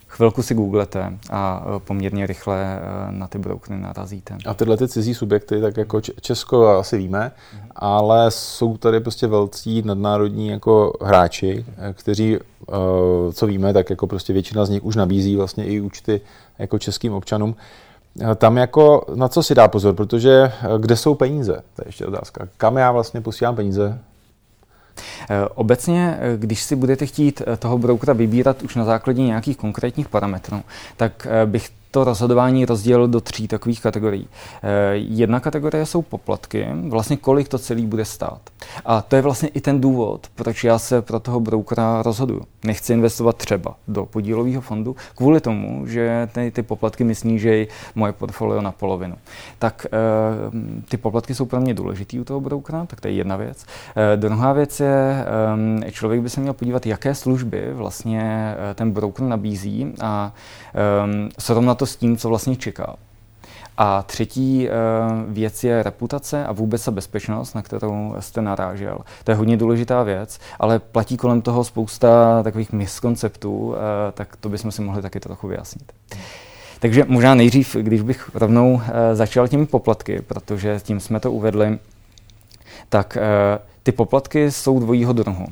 chvilku 0.08 0.42
si 0.42 0.54
googlete 0.54 1.18
a 1.30 1.64
eh, 1.66 1.80
poměrně 1.80 2.26
rychle 2.26 2.78
eh, 2.78 3.12
na 3.12 3.28
ty 3.28 3.38
broukry 3.38 3.76
narazíte. 3.76 4.36
A 4.46 4.54
tyhle 4.54 4.76
ty 4.76 4.88
cizí 4.88 5.14
subjekty, 5.14 5.60
tak 5.60 5.76
jako 5.76 6.00
Česko 6.00 6.68
asi 6.68 6.98
víme, 6.98 7.32
ale 7.76 8.30
jsou 8.30 8.76
tady 8.76 9.00
prostě 9.00 9.26
velcí 9.26 9.82
nadnárodní 9.82 10.48
jako 10.48 10.92
hráči, 11.02 11.64
kteří, 11.92 12.38
co 13.32 13.46
víme, 13.46 13.72
tak 13.72 13.90
jako 13.90 14.06
prostě 14.06 14.32
většina 14.32 14.64
z 14.64 14.70
nich 14.70 14.84
už 14.84 14.96
nabízí 14.96 15.36
vlastně 15.36 15.64
i 15.64 15.80
účty 15.80 16.20
jako 16.58 16.78
českým 16.78 17.12
občanům. 17.12 17.56
Tam 18.36 18.56
jako 18.56 19.04
na 19.14 19.28
co 19.28 19.42
si 19.42 19.54
dá 19.54 19.68
pozor, 19.68 19.94
protože 19.94 20.52
kde 20.78 20.96
jsou 20.96 21.14
peníze? 21.14 21.52
To 21.52 21.82
je 21.82 21.88
ještě 21.88 22.06
otázka. 22.06 22.48
Kam 22.56 22.76
já 22.76 22.92
vlastně 22.92 23.20
posílám 23.20 23.56
peníze? 23.56 23.98
Eh, 25.30 25.48
obecně, 25.54 26.18
eh, 26.20 26.36
když 26.36 26.62
si 26.62 26.76
budete 26.76 27.06
chtít 27.06 27.42
eh, 27.46 27.56
toho 27.56 27.78
broukera 27.78 28.12
vybírat 28.12 28.62
už 28.62 28.74
na 28.74 28.84
základě 28.84 29.22
nějakých 29.22 29.56
konkrétních 29.56 30.08
parametrů, 30.08 30.62
tak 30.96 31.26
bych 31.46 31.70
to 31.90 32.04
rozhodování 32.04 32.64
rozdělil 32.64 33.08
do 33.08 33.20
tří 33.20 33.48
takových 33.48 33.80
kategorií. 33.80 34.28
Eh, 34.62 34.94
jedna 34.94 35.40
kategorie 35.40 35.86
jsou 35.86 36.02
poplatky, 36.02 36.66
vlastně 36.88 37.16
kolik 37.16 37.48
to 37.48 37.58
celý 37.58 37.86
bude 37.86 38.04
stát. 38.04 38.40
A 38.84 39.02
to 39.02 39.16
je 39.16 39.22
vlastně 39.22 39.48
i 39.48 39.60
ten 39.60 39.80
důvod, 39.80 40.26
proč 40.34 40.64
já 40.64 40.78
se 40.78 41.02
pro 41.02 41.20
toho 41.20 41.40
broukera 41.40 42.02
rozhoduju. 42.02 42.42
Nechci 42.64 42.92
investovat 42.92 43.36
třeba 43.36 43.74
do 43.88 44.06
podílového 44.06 44.60
fondu 44.60 44.96
kvůli 45.14 45.40
tomu, 45.40 45.86
že 45.86 46.28
ty, 46.32 46.50
ty 46.50 46.62
poplatky 46.62 47.04
mi 47.04 47.14
snížejí 47.14 47.66
moje 47.94 48.12
portfolio 48.12 48.60
na 48.60 48.72
polovinu. 48.72 49.16
Tak 49.58 49.86
eh, 49.86 49.90
ty 50.88 50.96
poplatky 50.96 51.34
jsou 51.34 51.46
pro 51.46 51.60
mě 51.60 51.74
důležitý 51.74 52.20
u 52.20 52.24
toho 52.24 52.40
broukera, 52.40 52.86
tak 52.86 53.00
to 53.00 53.08
je 53.08 53.14
jedna 53.14 53.36
věc. 53.36 53.66
Eh, 53.96 54.16
druhá 54.16 54.52
věc 54.52 54.80
je, 54.80 55.24
člověk 55.90 56.20
by 56.20 56.30
se 56.30 56.40
měl 56.40 56.52
podívat, 56.52 56.86
jaké 56.86 57.14
služby 57.14 57.72
vlastně 57.72 58.54
ten 58.74 58.90
broker 58.90 59.26
nabízí 59.26 59.92
a 60.00 60.32
srovnat 61.38 61.77
to 61.78 61.86
s 61.86 61.96
tím, 61.96 62.16
co 62.16 62.28
vlastně 62.28 62.56
čeká. 62.56 62.96
A 63.76 64.02
třetí 64.02 64.68
uh, 64.68 65.32
věc 65.32 65.64
je 65.64 65.82
reputace 65.82 66.46
a 66.46 66.52
vůbec 66.52 66.84
ta 66.84 66.90
bezpečnost, 66.90 67.54
na 67.54 67.62
kterou 67.62 68.14
jste 68.20 68.42
narážel. 68.42 68.98
To 69.24 69.30
je 69.30 69.34
hodně 69.34 69.56
důležitá 69.56 70.02
věc, 70.02 70.38
ale 70.58 70.78
platí 70.78 71.16
kolem 71.16 71.42
toho 71.42 71.64
spousta 71.64 72.42
takových 72.42 72.72
miskonceptů, 72.72 73.58
uh, 73.58 73.74
tak 74.14 74.36
to 74.36 74.48
bychom 74.48 74.72
si 74.72 74.82
mohli 74.82 75.02
taky 75.02 75.20
trochu 75.20 75.48
vyjasnit. 75.48 75.92
Takže 76.80 77.04
možná 77.08 77.34
nejdřív, 77.34 77.76
když 77.76 78.02
bych 78.02 78.30
rovnou 78.34 78.74
uh, 78.74 78.80
začal 79.12 79.48
těmi 79.48 79.66
poplatky, 79.66 80.22
protože 80.22 80.80
tím 80.82 81.00
jsme 81.00 81.20
to 81.20 81.32
uvedli, 81.32 81.78
tak 82.88 83.18
ty 83.88 83.92
poplatky 83.92 84.52
jsou 84.52 84.80
dvojího 84.80 85.12
druhu. 85.12 85.46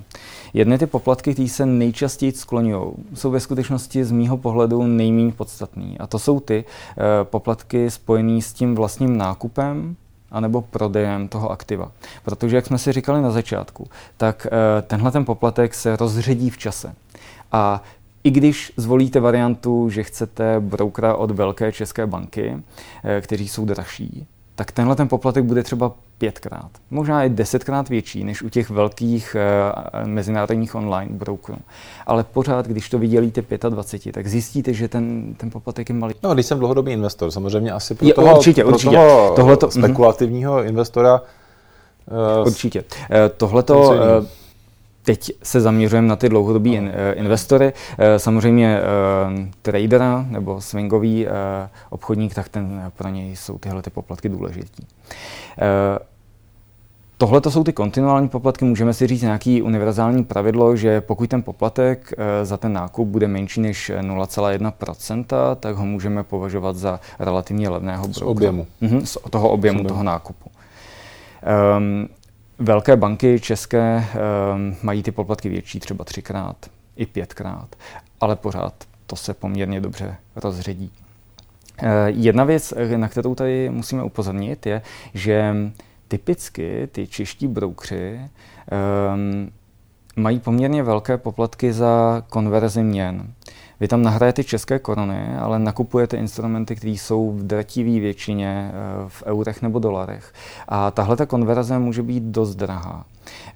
Jedny 0.55 0.79
ty 0.79 0.87
poplatky, 0.87 1.33
které 1.33 1.49
se 1.49 1.67
nejčastěji 1.67 2.33
skloňují, 2.33 2.93
jsou 3.15 3.31
ve 3.31 3.41
skutečnosti 3.41 4.05
z 4.05 4.13
mýho 4.13 4.37
pohledu 4.37 4.83
nejméně 4.83 5.33
podstatný. 5.33 5.99
A 5.99 6.07
to 6.07 6.19
jsou 6.19 6.41
ty 6.41 6.65
uh, 6.65 7.05
poplatky 7.23 7.91
spojené 7.91 8.43
s 8.43 8.53
tím 8.53 8.75
vlastním 8.75 9.17
nákupem, 9.17 9.97
anebo 10.31 10.63
prodejem 10.63 11.29
toho 11.29 11.51
aktiva. 11.51 11.93
Protože, 12.25 12.57
jak 12.57 12.67
jsme 12.67 12.79
si 12.79 12.93
říkali 12.93 13.23
na 13.23 13.31
začátku, 13.31 13.87
tak 14.17 14.47
uh, 14.47 14.87
tenhle 14.87 15.11
ten 15.11 15.25
poplatek 15.25 15.75
se 15.75 15.97
rozředí 15.97 16.51
v 16.51 16.59
čase. 16.59 16.95
A 17.53 17.83
i 18.25 18.31
když 18.31 18.73
zvolíte 18.77 19.21
variantu, 19.21 19.91
že 19.91 20.03
chcete 20.03 20.61
broukera 20.61 21.15
od 21.15 21.31
velké 21.31 21.73
české 21.73 22.07
banky, 22.07 22.57
eh, 23.05 23.21
kteří 23.21 23.49
jsou 23.49 23.65
dražší, 23.65 24.27
tak 24.57 24.73
tenhle 24.73 24.97
ten 24.97 25.09
poplatek 25.09 25.45
bude 25.45 25.63
třeba 25.63 25.93
pětkrát, 26.19 26.71
možná 26.91 27.25
i 27.25 27.29
desetkrát 27.29 27.89
větší 27.89 28.25
než 28.25 28.43
u 28.43 28.49
těch 28.49 28.71
velkých 28.71 29.37
uh, 30.03 30.09
mezinárodních 30.09 30.75
online 30.75 31.11
brokerů. 31.15 31.59
Ale 32.07 32.25
pořád, 32.25 32.67
když 32.67 32.89
to 32.89 32.99
vydělíte 32.99 33.43
25, 33.69 34.13
tak 34.13 34.27
zjistíte, 34.27 34.73
že 34.73 34.89
ten, 34.89 35.35
ten 35.35 35.51
poplatek 35.51 35.89
je 35.89 35.95
malý. 35.95 36.15
No, 36.23 36.35
když 36.35 36.47
jsem 36.47 36.59
dlouhodobý 36.59 36.93
investor, 36.93 37.31
samozřejmě 37.31 37.73
asi 37.73 37.95
pro 37.95 38.09
je, 38.09 38.15
toho, 38.15 38.37
určitě, 38.37 38.65
pro 38.65 38.73
určitě. 38.73 38.97
toho 38.97 39.33
Tohleto, 39.37 39.67
mhm. 39.67 39.83
spekulativního 39.83 40.59
mm. 40.59 40.67
investora 40.67 41.21
uh, 41.21 42.47
Určitě. 42.47 42.81
Uh, 42.81 43.17
tohleto 43.37 43.95
Teď 45.07 45.33
se 45.43 45.61
zaměřujeme 45.61 46.09
na 46.09 46.17
ty 46.17 46.29
dlouhodobí 46.29 46.75
in, 46.75 46.91
eh, 46.95 47.13
investory. 47.13 47.73
Eh, 47.99 48.19
samozřejmě 48.19 48.81
uh, 48.81 49.45
tradera 49.63 50.27
nebo 50.29 50.61
swingový 50.61 51.27
uh, 51.27 51.33
obchodník, 51.91 52.35
tak 52.35 52.49
ten 52.49 52.93
pro 52.97 53.09
něj 53.09 53.37
jsou 53.37 53.59
tyhle 53.59 53.83
ty 53.83 53.91
poplatky 53.91 54.29
důležitý. 54.29 54.83
Uh, 54.83 55.99
Tohle 57.19 57.41
to 57.41 57.51
jsou 57.51 57.65
ty 57.65 57.73
kontinuální 57.73 58.29
poplatky. 58.29 58.65
Můžeme 58.65 58.95
si 58.95 59.07
říct 59.07 59.23
nějaký 59.23 59.63
univerzální 59.63 60.25
pravidlo, 60.25 60.77
že 60.77 61.01
pokud 61.01 61.31
ten 61.31 61.43
poplatek 61.43 62.13
za 62.43 62.57
ten 62.57 62.73
nákup 62.73 63.09
bude 63.09 63.29
menší 63.29 63.61
než 63.61 63.93
0,1%, 64.01 65.57
tak 65.57 65.77
ho 65.77 65.87
můžeme 65.87 66.25
považovat 66.25 66.77
za 66.77 67.01
relativně 67.19 67.69
levného 67.69 68.03
brokera. 68.03 68.27
Z 68.27 68.31
objemu. 68.31 68.67
Mhm, 68.81 69.07
z 69.07 69.19
toho 69.31 69.49
objemu 69.49 69.85
z 69.85 69.87
toho 69.87 70.03
nákupu. 70.03 70.51
Um, 71.77 72.09
Velké 72.59 72.97
banky 72.97 73.41
české 73.41 74.05
um, 74.55 74.77
mají 74.83 75.03
ty 75.03 75.13
poplatky 75.13 75.49
větší, 75.49 75.81
třeba 75.81 76.05
třikrát, 76.05 76.57
i 76.97 77.07
pětkrát, 77.07 77.77
ale 78.21 78.37
pořád 78.37 78.75
to 79.07 79.17
se 79.17 79.35
poměrně 79.35 79.81
dobře 79.81 80.17
rozředí. 80.37 80.93
Uh, 81.83 81.89
jedna 82.07 82.45
věc, 82.45 82.75
na 82.97 83.09
kterou 83.09 83.35
tady 83.35 83.71
musíme 83.71 84.03
upozornit, 84.03 84.67
je, 84.67 84.83
že 85.15 85.55
typicky 86.09 86.89
ty 86.93 87.07
čeští 87.07 87.49
broukři 87.49 88.21
um, 89.15 89.51
mají 90.17 90.41
poměrně 90.41 90.83
velké 90.83 91.19
poplatky 91.19 91.73
za 91.73 92.23
konverzi 92.31 92.83
měn. 92.83 93.33
Vy 93.81 93.89
tam 93.89 94.03
nahrajete 94.03 94.45
české 94.45 94.79
koruny, 94.79 95.37
ale 95.39 95.59
nakupujete 95.59 96.17
instrumenty, 96.17 96.77
které 96.77 96.93
jsou 96.93 97.33
v 97.33 97.43
drtivé 97.47 98.01
většině 98.01 98.71
eh, 98.71 98.75
v 99.09 99.23
eurech 99.27 99.63
nebo 99.63 99.79
dolarech. 99.79 100.33
A 100.69 100.91
tahle 100.91 101.17
ta 101.17 101.27
konverze 101.27 101.79
může 101.79 102.03
být 102.03 102.23
dost 102.23 102.55
drahá. 102.55 103.05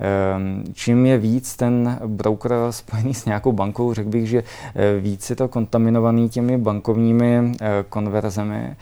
Ehm, 0.01 0.65
čím 0.73 1.07
je 1.07 1.19
víc 1.19 1.57
ten 1.57 1.99
broker 2.07 2.53
spojený 2.71 3.15
s 3.15 3.25
nějakou 3.25 3.53
bankou, 3.53 3.95
řekl 3.95 4.09
bych, 4.09 4.29
že 4.29 4.43
eh, 4.75 5.01
víc 5.01 5.31
je 5.31 5.37
to 5.37 5.49
kontaminovaný 5.49 6.29
těmi 6.29 6.59
bankovními 6.59 7.53
eh, 7.61 7.85
konverzemi, 7.89 8.77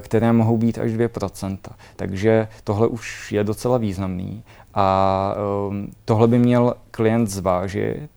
které 0.00 0.32
mohou 0.32 0.56
být 0.56 0.78
až 0.78 0.90
2%. 0.90 1.58
Takže 1.96 2.48
tohle 2.64 2.86
už 2.86 3.32
je 3.32 3.44
docela 3.44 3.78
významný. 3.78 4.42
A 4.74 5.34
ehm, 5.68 5.88
tohle 6.04 6.28
by 6.28 6.38
měl 6.38 6.74
klient 6.90 7.26
zvážit 7.26 8.10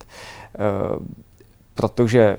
protože 1.74 2.38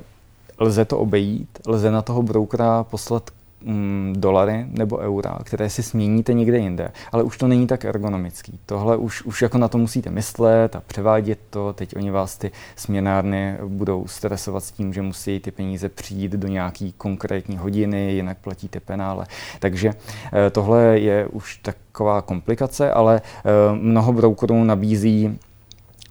lze 0.58 0.84
to 0.84 0.98
obejít, 0.98 1.58
lze 1.66 1.90
na 1.90 2.02
toho 2.02 2.22
broukera 2.22 2.84
poslat 2.84 3.30
mm, 3.64 4.14
dolary 4.16 4.66
nebo 4.68 4.98
eura, 4.98 5.38
které 5.44 5.70
si 5.70 5.82
směníte 5.82 6.32
někde 6.32 6.58
jinde, 6.58 6.88
ale 7.12 7.22
už 7.22 7.38
to 7.38 7.48
není 7.48 7.66
tak 7.66 7.84
ergonomický. 7.84 8.58
Tohle 8.66 8.96
už, 8.96 9.22
už 9.22 9.42
jako 9.42 9.58
na 9.58 9.68
to 9.68 9.78
musíte 9.78 10.10
myslet 10.10 10.76
a 10.76 10.82
převádět 10.86 11.38
to. 11.50 11.72
Teď 11.72 11.96
oni 11.96 12.10
vás 12.10 12.38
ty 12.38 12.50
směnárny 12.76 13.56
budou 13.66 14.06
stresovat 14.06 14.64
s 14.64 14.70
tím, 14.70 14.92
že 14.92 15.02
musí 15.02 15.40
ty 15.40 15.50
peníze 15.50 15.88
přijít 15.88 16.32
do 16.32 16.48
nějaký 16.48 16.94
konkrétní 16.98 17.56
hodiny, 17.56 18.12
jinak 18.12 18.38
platíte 18.38 18.80
penále. 18.80 19.26
Takže 19.60 19.92
eh, 20.32 20.50
tohle 20.50 20.98
je 20.98 21.26
už 21.26 21.56
taková 21.56 22.22
komplikace, 22.22 22.92
ale 22.92 23.22
eh, 23.24 23.50
mnoho 23.74 24.12
brokerů 24.12 24.64
nabízí 24.64 25.38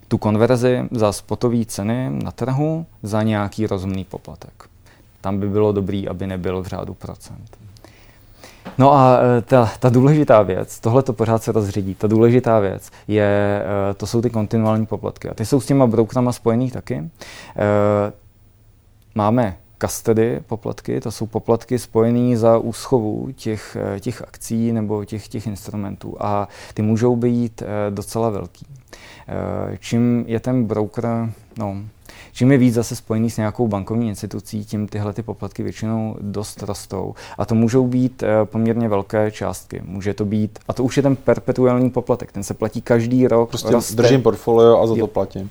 tu 0.08 0.18
konverzi 0.18 0.82
za 0.92 1.12
spotové 1.12 1.66
ceny 1.66 2.10
na 2.24 2.32
trhu 2.32 2.86
za 3.04 3.24
nějaký 3.24 3.68
rozumný 3.68 4.04
poplatek. 4.04 4.73
Tam 5.24 5.40
by 5.40 5.50
bylo 5.50 5.72
dobrý, 5.72 6.08
aby 6.08 6.28
nebyl 6.28 6.62
v 6.62 6.68
řádu 6.68 6.94
procent. 6.94 7.58
No 8.78 8.94
a 8.94 9.20
e, 9.38 9.42
ta, 9.42 9.72
ta 9.80 9.90
důležitá 9.90 10.42
věc, 10.42 10.80
tohle 10.80 11.04
to 11.04 11.14
pořád 11.14 11.44
se 11.44 11.52
rozředí, 11.52 11.96
ta 11.96 12.08
důležitá 12.08 12.60
věc 12.60 12.90
je, 13.08 13.64
e, 13.92 13.94
to 13.94 14.08
jsou 14.08 14.22
ty 14.22 14.30
kontinuální 14.30 14.86
poplatky. 14.86 15.30
A 15.30 15.34
ty 15.34 15.46
jsou 15.46 15.62
s 15.62 15.66
těma 15.66 15.88
brokerama 15.88 16.32
spojený 16.32 16.72
taky. 16.72 16.96
E, 16.96 17.10
máme 19.16 19.58
custody 19.82 20.40
poplatky, 20.48 21.00
to 21.00 21.12
jsou 21.12 21.28
poplatky 21.28 21.80
spojené 21.80 22.38
za 22.38 22.58
úschovu 22.58 23.30
těch, 23.36 23.78
těch 24.00 24.22
akcí 24.22 24.72
nebo 24.72 25.06
těch, 25.06 25.28
těch 25.28 25.48
instrumentů 25.48 26.16
a 26.20 26.48
ty 26.74 26.82
můžou 26.82 27.16
být 27.16 27.64
docela 27.90 28.30
velký. 28.30 28.66
Čím 29.80 30.24
je 30.28 30.40
ten 30.40 30.64
broker, 30.66 31.30
no, 31.58 31.76
čím 32.34 32.52
je 32.52 32.58
víc 32.58 32.74
zase 32.74 32.96
spojený 32.96 33.30
s 33.30 33.38
nějakou 33.38 33.68
bankovní 33.68 34.10
institucí, 34.10 34.66
tím 34.66 34.88
tyhle 34.88 35.14
ty 35.14 35.24
poplatky 35.24 35.64
většinou 35.64 36.16
dost 36.22 36.64
rostou. 36.64 37.16
A 37.38 37.46
to 37.46 37.56
můžou 37.56 37.88
být 37.88 38.24
eh, 38.24 38.46
poměrně 38.46 38.90
velké 38.90 39.32
částky. 39.32 39.82
Může 39.86 40.14
to 40.14 40.26
být, 40.26 40.60
a 40.68 40.74
to 40.74 40.84
už 40.84 40.98
je 40.98 41.04
ten 41.04 41.16
perpetuální 41.16 41.90
poplatek, 41.90 42.32
ten 42.32 42.44
se 42.44 42.54
platí 42.54 42.82
každý 42.82 43.28
rok. 43.28 43.50
Prostě 43.50 43.72
roste. 43.72 43.96
držím 43.96 44.22
portfolio 44.22 44.82
a 44.82 44.88
za 44.88 44.96
to 44.96 45.08
platím. 45.08 45.50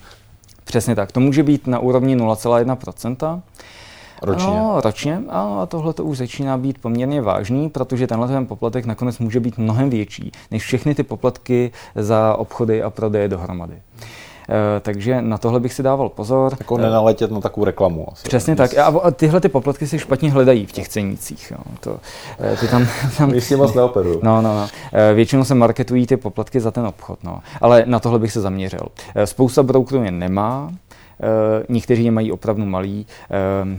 Přesně 0.64 0.94
tak. 0.94 1.12
To 1.12 1.20
může 1.20 1.42
být 1.42 1.66
na 1.66 1.78
úrovni 1.78 2.16
0,1%. 2.16 3.40
Ročně. 4.22 4.46
No, 4.46 4.80
ročně. 4.84 5.22
A 5.28 5.66
tohle 5.66 5.92
to 5.92 6.04
už 6.04 6.18
začíná 6.18 6.58
být 6.58 6.78
poměrně 6.78 7.22
vážný, 7.22 7.68
protože 7.68 8.06
tenhle 8.06 8.28
ten 8.28 8.46
poplatek 8.46 8.86
nakonec 8.86 9.18
může 9.18 9.40
být 9.40 9.58
mnohem 9.58 9.90
větší 9.90 10.32
než 10.50 10.62
všechny 10.62 10.94
ty 10.94 11.02
poplatky 11.02 11.72
za 11.94 12.36
obchody 12.36 12.82
a 12.82 12.90
prodeje 12.90 13.28
dohromady. 13.28 13.74
Takže 14.80 15.22
na 15.22 15.38
tohle 15.38 15.60
bych 15.60 15.72
si 15.72 15.82
dával 15.82 16.08
pozor. 16.08 16.56
Jako 16.58 16.78
nenaletět 16.78 17.30
na 17.30 17.40
takovou 17.40 17.64
reklamu. 17.64 18.06
Asi. 18.12 18.28
Přesně 18.28 18.56
tak. 18.56 18.78
A 18.78 19.10
tyhle 19.10 19.40
ty 19.40 19.48
poplatky 19.48 19.86
si 19.86 19.98
špatně 19.98 20.30
hledají 20.30 20.66
v 20.66 20.72
těch 20.72 20.88
cenících. 20.88 21.50
Jo. 21.50 21.58
To, 21.80 21.96
ty 22.60 22.68
tam, 22.68 22.86
tam... 23.18 23.30
My 23.32 23.40
si 23.40 23.56
moc 23.56 23.74
neoperují. 23.74 24.18
No, 24.22 24.42
no, 24.42 24.54
no. 24.54 24.68
Většinou 25.14 25.44
se 25.44 25.54
marketují 25.54 26.06
ty 26.06 26.16
poplatky 26.16 26.60
za 26.60 26.70
ten 26.70 26.86
obchod. 26.86 27.18
No. 27.24 27.40
Ale 27.60 27.84
na 27.86 28.00
tohle 28.00 28.18
bych 28.18 28.32
se 28.32 28.40
zaměřil. 28.40 28.86
Spousta 29.24 29.62
brokerů 29.62 30.04
je 30.04 30.10
nemá, 30.10 30.70
Eh, 30.72 31.01
někteří 31.68 32.04
je 32.04 32.10
mají 32.10 32.32
opravdu 32.32 32.66
malý. 32.66 33.06
Eh, 33.30 33.78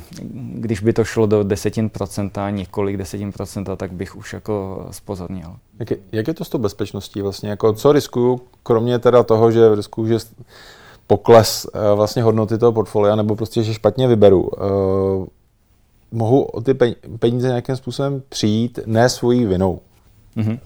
když 0.53 0.79
by 0.79 0.93
to 0.93 1.03
šlo 1.03 1.25
do 1.25 1.43
desetin 1.43 1.89
procenta, 1.89 2.49
několik 2.49 2.97
desetin 2.97 3.31
procenta, 3.31 3.75
tak 3.75 3.91
bych 3.91 4.15
už 4.15 4.33
jako 4.33 4.87
spozornil. 4.91 5.55
Jak 5.79 5.91
je, 5.91 5.97
jak 6.11 6.27
je 6.27 6.33
to 6.33 6.45
s 6.45 6.49
tou 6.49 6.57
bezpečností 6.57 7.21
vlastně? 7.21 7.49
Jako, 7.49 7.73
co 7.73 7.91
riskuju, 7.91 8.41
kromě 8.63 8.99
teda 8.99 9.23
toho, 9.23 9.51
že 9.51 9.75
riskuju, 9.75 10.07
že 10.07 10.25
pokles 11.07 11.67
eh, 11.73 11.95
vlastně 11.95 12.23
hodnoty 12.23 12.57
toho 12.57 12.71
portfolia, 12.71 13.15
nebo 13.15 13.35
prostě, 13.35 13.63
že 13.63 13.73
špatně 13.73 14.07
vyberu, 14.07 14.49
mohu 16.11 16.41
o 16.41 16.61
ty 16.61 16.73
peníze 17.19 17.47
nějakým 17.47 17.75
způsobem 17.75 18.21
přijít 18.29 18.79
ne 18.85 19.09
svojí 19.09 19.45
vinou? 19.45 19.79
Mm-hmm. 20.37 20.59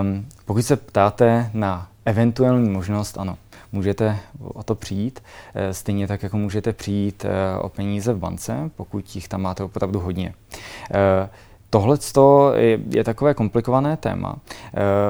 Um, 0.00 0.26
pokud 0.44 0.62
se 0.62 0.76
ptáte 0.76 1.50
na 1.54 1.88
eventuální 2.04 2.70
možnost, 2.70 3.18
ano 3.18 3.36
můžete 3.72 4.18
o 4.38 4.62
to 4.62 4.74
přijít. 4.74 5.22
Eh, 5.54 5.74
stejně 5.74 6.06
tak, 6.06 6.22
jako 6.22 6.36
můžete 6.36 6.72
přijít 6.72 7.24
eh, 7.24 7.58
o 7.58 7.68
peníze 7.68 8.12
v 8.12 8.18
bance, 8.18 8.70
pokud 8.76 9.14
jich 9.16 9.28
tam 9.28 9.42
máte 9.42 9.64
opravdu 9.64 10.00
hodně. 10.00 10.34
Eh, 10.94 11.28
Tohle 11.70 11.98
je, 12.54 12.78
je 12.90 13.04
takové 13.04 13.34
komplikované 13.34 13.96
téma. 13.96 14.36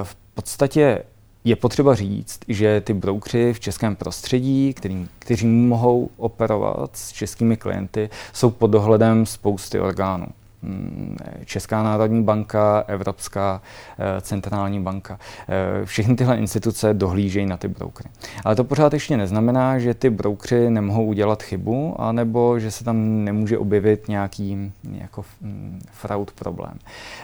V 0.03 0.17
podstatě 0.35 1.03
je 1.45 1.57
potřeba 1.57 1.95
říct, 1.95 2.41
že 2.49 2.81
ty 2.81 2.95
broukři 2.95 3.53
v 3.53 3.61
českém 3.61 3.97
prostředí, 3.97 4.75
který, 4.75 5.09
kteří 5.19 5.47
mohou 5.47 6.11
operovat 6.17 6.91
s 6.97 7.13
českými 7.13 7.57
klienty, 7.57 8.11
jsou 8.33 8.51
pod 8.51 8.67
dohledem 8.67 9.27
spousty 9.27 9.81
orgánů. 9.81 10.27
Mm, 10.63 11.17
Česká 11.45 11.83
národní 11.83 12.23
banka, 12.23 12.85
Evropská 12.87 13.63
eh, 13.99 14.21
centrální 14.21 14.81
banka. 14.81 15.19
Eh, 15.49 15.87
všechny 15.87 16.17
tyhle 16.17 16.37
instituce 16.37 16.95
dohlížejí 16.95 17.47
na 17.47 17.57
ty 17.57 17.69
broukry. 17.69 18.11
Ale 18.45 18.57
to 18.57 18.65
pořád 18.65 18.93
ještě 18.93 19.17
neznamená, 19.17 19.79
že 19.79 19.95
ty 19.95 20.11
broukři 20.11 20.71
nemohou 20.71 21.05
udělat 21.05 21.43
chybu, 21.43 22.01
anebo 22.01 22.59
že 22.59 22.71
se 22.71 22.85
tam 22.85 23.25
nemůže 23.25 23.59
objevit 23.59 24.09
nějaký 24.09 24.73
jako 24.93 25.25
mm, 25.41 25.81
fraud 25.93 26.31
problém. 26.31 26.75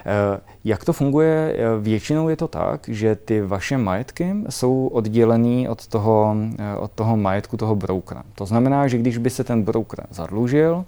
Eh, 0.06 0.40
jak 0.64 0.84
to 0.84 0.92
funguje? 0.92 1.56
Většinou 1.80 2.28
je 2.28 2.36
to 2.36 2.48
tak, 2.48 2.88
že 2.88 3.16
ty 3.16 3.40
vaše 3.40 3.78
majetky 3.78 4.34
jsou 4.48 4.86
oddělený 4.86 5.68
od 5.68 5.86
toho, 5.86 6.36
od 6.78 6.90
toho 6.92 7.16
majetku 7.16 7.56
toho 7.56 7.76
broukra. 7.76 8.22
To 8.34 8.46
znamená, 8.46 8.88
že 8.88 8.98
když 8.98 9.18
by 9.18 9.30
se 9.30 9.44
ten 9.44 9.62
broker 9.62 10.06
zadlužil, 10.10 10.84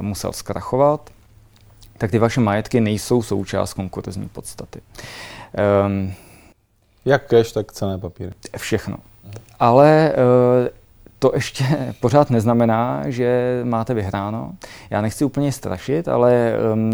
musel 0.00 0.32
zkrachovat, 0.32 1.10
tak 2.02 2.10
ty 2.10 2.18
vaše 2.18 2.40
majetky 2.40 2.80
nejsou 2.80 3.22
součást 3.22 3.74
konkurzní 3.74 4.28
podstaty. 4.28 4.80
Um, 5.86 6.12
Jak 7.04 7.26
cash, 7.26 7.52
tak 7.52 7.72
cené 7.72 7.98
papíry. 7.98 8.30
Všechno. 8.56 8.96
Ale 9.58 10.12
uh, 10.12 10.68
to 11.18 11.30
ještě 11.34 11.64
pořád 12.00 12.30
neznamená, 12.30 13.02
že 13.06 13.60
máte 13.64 13.94
vyhráno. 13.94 14.52
Já 14.90 15.00
nechci 15.00 15.24
úplně 15.24 15.52
strašit, 15.52 16.08
ale 16.08 16.52
um, 16.72 16.92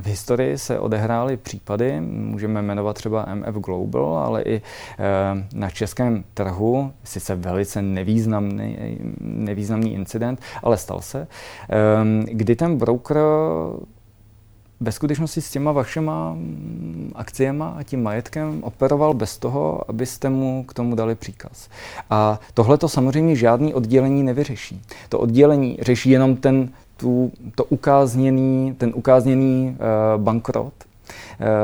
v 0.00 0.06
historii 0.06 0.58
se 0.58 0.78
odehrály 0.78 1.36
případy, 1.36 2.00
můžeme 2.00 2.62
jmenovat 2.62 2.96
třeba 2.96 3.26
MF 3.34 3.54
Global, 3.54 4.18
ale 4.18 4.42
i 4.42 4.62
um, 4.62 5.44
na 5.54 5.70
českém 5.70 6.24
trhu, 6.34 6.92
sice 7.04 7.34
velice 7.34 7.82
nevýznamný, 7.82 8.98
nevýznamný 9.20 9.94
incident, 9.94 10.40
ale 10.62 10.76
stal 10.76 11.00
se, 11.00 11.26
um, 12.02 12.24
kdy 12.30 12.56
ten 12.56 12.76
broker 12.76 13.16
ve 14.84 14.92
skutečnosti 14.92 15.40
s 15.40 15.50
těma 15.50 15.72
vašima 15.72 16.32
mm, 16.32 17.12
akciema 17.14 17.74
a 17.78 17.82
tím 17.82 18.02
majetkem 18.02 18.62
operoval 18.62 19.14
bez 19.14 19.38
toho, 19.38 19.90
abyste 19.90 20.30
mu 20.30 20.64
k 20.64 20.74
tomu 20.74 20.94
dali 20.94 21.14
příkaz. 21.14 21.68
A 22.10 22.40
tohle 22.54 22.78
to 22.78 22.88
samozřejmě 22.88 23.36
žádný 23.36 23.74
oddělení 23.74 24.22
nevyřeší. 24.22 24.82
To 25.08 25.18
oddělení 25.18 25.78
řeší 25.82 26.10
jenom 26.10 26.36
ten, 26.36 26.68
tu, 26.96 27.32
to 27.54 27.64
ukázněný, 27.64 28.74
ten 28.78 28.92
ukázněný 28.94 29.76
uh, 30.16 30.22
bankrot, 30.22 30.74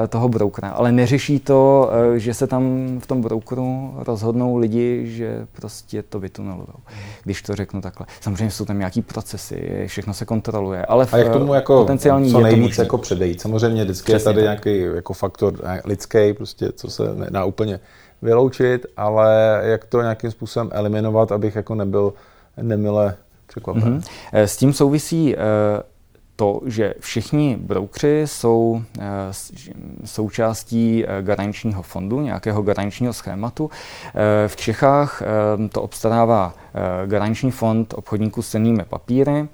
toho 0.09 0.29
brokera. 0.29 0.69
Ale 0.69 0.93
neřeší 0.93 1.41
to, 1.41 1.91
eh, 1.93 2.19
že 2.19 2.35
se 2.35 2.47
tam 2.47 2.87
v 3.01 3.07
tom 3.07 3.23
brokeru 3.23 3.95
rozhodnou 3.97 4.57
lidi, 4.57 5.03
že 5.07 5.47
prostě 5.53 6.03
to 6.03 6.21
vytunelujou. 6.21 6.81
Když 7.25 7.43
to 7.43 7.57
řeknu 7.57 7.81
takhle. 7.81 8.07
Samozřejmě 8.21 8.51
jsou 8.51 8.65
tam 8.65 8.79
nějaký 8.79 9.03
procesy, 9.03 9.85
všechno 9.87 10.15
se 10.15 10.25
kontroluje, 10.25 10.87
ale 10.87 11.07
v, 11.07 11.15
A 11.15 11.17
jak 11.17 11.33
tomu 11.33 11.55
jako 11.55 11.81
potenciální 11.81 12.31
co 12.31 12.41
nejvíc 12.41 12.79
jako 12.79 12.99
předejít? 12.99 13.41
Samozřejmě 13.41 13.85
vždycky 13.85 14.13
Přesně 14.13 14.31
je 14.31 14.35
tady 14.35 14.47
tak. 14.47 14.65
nějaký 14.65 14.97
jako 14.97 15.13
faktor 15.13 15.55
eh, 15.65 15.81
lidský, 15.85 16.33
prostě, 16.33 16.73
co 16.73 16.91
se 16.91 17.15
nedá 17.15 17.45
úplně 17.45 17.81
vyloučit, 18.23 18.87
ale 18.97 19.61
jak 19.65 19.85
to 19.85 20.03
nějakým 20.03 20.31
způsobem 20.31 20.71
eliminovat, 20.73 21.33
abych 21.33 21.57
jako 21.57 21.75
nebyl 21.75 22.13
nemile 22.63 23.17
překvapen. 23.47 23.99
Mm-hmm. 23.99 24.03
S 24.33 24.57
tím 24.57 24.73
souvisí 24.73 25.37
to, 26.41 26.61
že 26.67 26.95
všichni 27.01 27.57
broukři 27.61 28.23
jsou 28.25 28.83
eh, 28.99 29.03
součástí 30.05 31.05
eh, 31.05 31.23
garančního 31.23 31.83
fondu, 31.83 32.21
nějakého 32.21 32.63
garančního 32.63 33.13
schématu. 33.13 33.71
Eh, 34.15 34.49
v 34.49 34.57
Čechách 34.57 35.23
to 35.73 35.83
obstarává 35.83 36.55
garanční 37.07 37.51
fond 37.51 37.95
obchodníků 37.97 38.43
s 38.43 38.49
cennými 38.49 38.85
papíry 38.89 39.49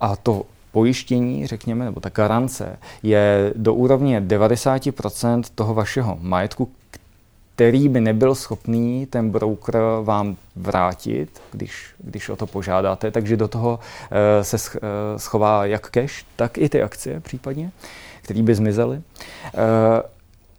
a 0.00 0.16
to 0.16 0.42
pojištění, 0.72 1.46
řekněme, 1.46 1.84
nebo 1.84 2.00
ta 2.00 2.08
garance 2.08 2.78
je 3.02 3.52
do 3.56 3.74
úrovně 3.74 4.20
90% 4.20 5.42
toho 5.54 5.74
vašeho 5.74 6.18
majetku, 6.20 6.68
který 7.58 7.88
by 7.88 8.00
nebyl 8.00 8.34
schopný 8.34 9.06
ten 9.06 9.30
broker 9.30 9.78
vám 10.02 10.36
vrátit, 10.56 11.42
když, 11.52 11.94
když 11.98 12.28
o 12.28 12.36
to 12.36 12.46
požádáte. 12.46 13.10
Takže 13.10 13.36
do 13.36 13.48
toho 13.48 13.78
uh, 13.78 14.42
se 14.42 14.56
uh, 14.56 14.82
schová 15.16 15.66
jak 15.66 15.90
cash, 15.90 16.24
tak 16.36 16.58
i 16.58 16.68
ty 16.68 16.82
akcie 16.82 17.20
případně, 17.20 17.70
které 18.22 18.42
by 18.42 18.54
zmizely. 18.54 18.96
Uh, 18.96 19.02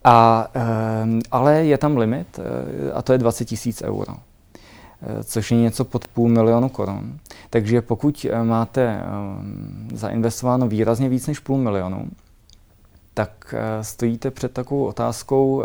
a, 0.04 0.48
ale 1.30 1.64
je 1.64 1.78
tam 1.78 1.96
limit 1.96 2.40
a 2.94 3.02
to 3.02 3.12
je 3.12 3.18
20 3.18 3.44
tisíc 3.44 3.82
euro 3.82 4.14
což 5.24 5.50
je 5.50 5.56
něco 5.56 5.84
pod 5.84 6.08
půl 6.08 6.28
milionu 6.28 6.68
korun. 6.68 7.18
Takže 7.50 7.82
pokud 7.82 8.26
máte 8.42 9.02
zainvestováno 9.94 10.68
výrazně 10.68 11.08
víc 11.08 11.26
než 11.26 11.38
půl 11.38 11.58
milionu, 11.58 12.08
tak 13.14 13.54
stojíte 13.82 14.30
před 14.30 14.52
takovou 14.52 14.84
otázkou, 14.84 15.64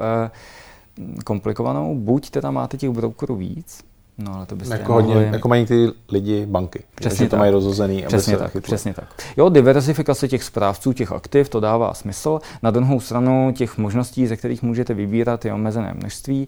komplikovanou. 1.26 1.96
Buď 1.96 2.30
teda 2.30 2.52
máte 2.52 2.78
těch 2.78 2.90
brokerů 2.90 3.36
víc, 3.36 3.84
No, 4.18 4.36
ale 4.36 4.46
to 4.46 4.56
byste 4.56 4.78
jako, 4.78 4.94
hodně, 4.94 5.16
jako 5.16 5.48
mají 5.48 5.66
ty 5.66 5.88
lidi 6.12 6.46
banky, 6.46 6.84
přesně 6.96 7.26
že 7.26 7.30
to 7.30 7.38
mají 7.38 7.52
rozhozený. 7.52 8.04
Přesně 8.08 8.38
tak, 8.38 8.58
přesně 8.62 8.94
tak. 8.94 9.08
Jo, 9.38 9.50
diversifikace 9.50 10.28
těch 10.28 10.44
správců, 10.44 10.94
těch 10.94 11.12
aktiv, 11.12 11.50
to 11.50 11.60
dává 11.60 11.94
smysl. 11.94 12.40
Na 12.64 12.72
druhou 12.72 13.00
stranu 13.00 13.52
těch 13.56 13.78
možností, 13.78 14.28
ze 14.28 14.38
kterých 14.38 14.64
můžete 14.64 14.94
vybírat, 14.94 15.46
je 15.46 15.54
omezené 15.54 15.94
množství. 15.94 16.48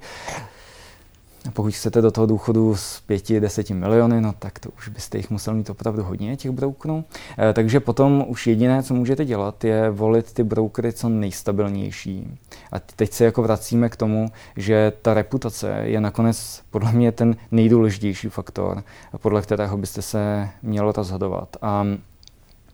Pokud 1.54 1.74
chcete 1.74 2.02
do 2.02 2.12
toho 2.12 2.28
důchodu 2.28 2.76
s 2.76 3.02
5-10 3.10 3.76
miliony, 3.76 4.22
no 4.22 4.34
tak 4.40 4.60
to 4.60 4.70
už 4.78 4.88
byste 4.90 5.18
jich 5.18 5.30
musel 5.30 5.54
mít 5.54 5.70
opravdu 5.70 6.04
hodně, 6.04 6.38
těch 6.38 6.52
brokerů. 6.52 7.04
E, 7.40 7.54
takže 7.54 7.80
potom 7.80 8.26
už 8.28 8.48
jediné, 8.48 8.84
co 8.84 8.94
můžete 8.94 9.26
dělat, 9.26 9.64
je 9.64 9.90
volit 9.90 10.34
ty 10.34 10.44
brokery 10.44 10.94
co 10.94 11.10
nejstabilnější. 11.10 12.38
A 12.72 12.80
teď 12.80 13.14
se 13.14 13.26
jako 13.26 13.44
vracíme 13.44 13.90
k 13.90 13.96
tomu, 13.96 14.28
že 14.56 14.94
ta 15.02 15.14
reputace 15.14 15.80
je 15.84 16.02
nakonec 16.02 16.62
podle 16.70 16.92
mě 16.92 17.12
ten 17.12 17.36
nejdůležitější 17.52 18.30
faktor, 18.30 18.84
podle 19.18 19.42
kterého 19.42 19.78
byste 19.78 20.02
se 20.02 20.50
mělo 20.62 20.92
rozhodovat. 20.92 21.58
A 21.62 21.86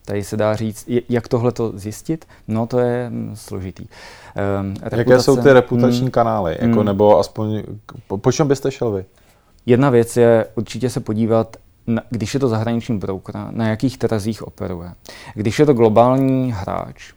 Tady 0.06 0.24
se 0.24 0.38
dá 0.38 0.56
říct, 0.56 0.90
jak 1.10 1.28
tohle 1.28 1.52
to 1.52 1.72
zjistit? 1.76 2.26
No 2.48 2.68
to 2.68 2.80
je 2.80 3.10
hm, 3.10 3.32
složitý. 3.36 3.84
Um, 3.84 4.74
reputace, 4.74 4.98
Jaké 4.98 5.20
jsou 5.20 5.38
ty 5.38 5.54
reputační 5.54 6.02
hmm, 6.02 6.12
kanály? 6.12 6.58
Jako, 6.60 6.76
hmm. 6.76 6.86
Nebo 6.86 7.20
aspoň, 7.20 7.64
po, 8.08 8.18
po 8.18 8.32
čem 8.32 8.48
byste 8.48 8.72
šel 8.72 8.92
vy? 8.92 9.06
Jedna 9.66 9.90
věc 9.90 10.18
je 10.18 10.46
určitě 10.56 10.90
se 10.90 11.00
podívat, 11.00 11.58
na, 11.88 12.02
když 12.10 12.34
je 12.34 12.40
to 12.40 12.48
zahraniční 12.48 12.98
broker, 12.98 13.36
na 13.52 13.68
jakých 13.68 13.98
trzích 13.98 14.48
operuje. 14.48 14.92
Když 15.36 15.60
je 15.60 15.66
to 15.66 15.74
globální 15.74 16.54
hráč, 16.58 17.14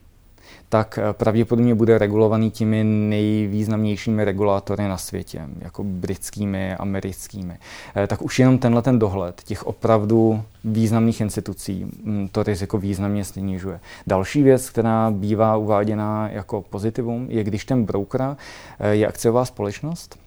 tak 0.77 0.99
eh, 0.99 1.13
pravděpodobně 1.13 1.75
bude 1.75 1.99
regulovaný 1.99 2.51
těmi 2.51 2.85
nejvýznamnějšími 2.85 4.25
regulátory 4.25 4.89
na 4.89 4.97
světě, 4.97 5.49
jako 5.61 5.85
britskými, 5.85 6.75
americkými. 6.75 7.59
Eh, 7.97 8.07
tak 8.07 8.23
už 8.23 8.39
jenom 8.39 8.59
tenhle 8.59 8.83
ten 8.83 8.99
dohled 8.99 9.43
těch 9.45 9.67
opravdu 9.67 10.43
významných 10.65 11.21
institucí 11.21 11.85
hm, 11.85 12.29
to 12.33 12.43
riziko 12.43 12.79
významně 12.79 13.25
snižuje. 13.25 13.81
Další 14.07 14.43
věc, 14.43 14.71
která 14.71 15.11
bývá 15.11 15.57
uváděna 15.57 16.29
jako 16.29 16.63
pozitivum, 16.63 17.27
je 17.31 17.45
když 17.45 17.65
ten 17.65 17.85
broker 17.85 18.37
eh, 18.79 18.95
je 18.95 19.07
akciová 19.07 19.45
společnost, 19.45 20.19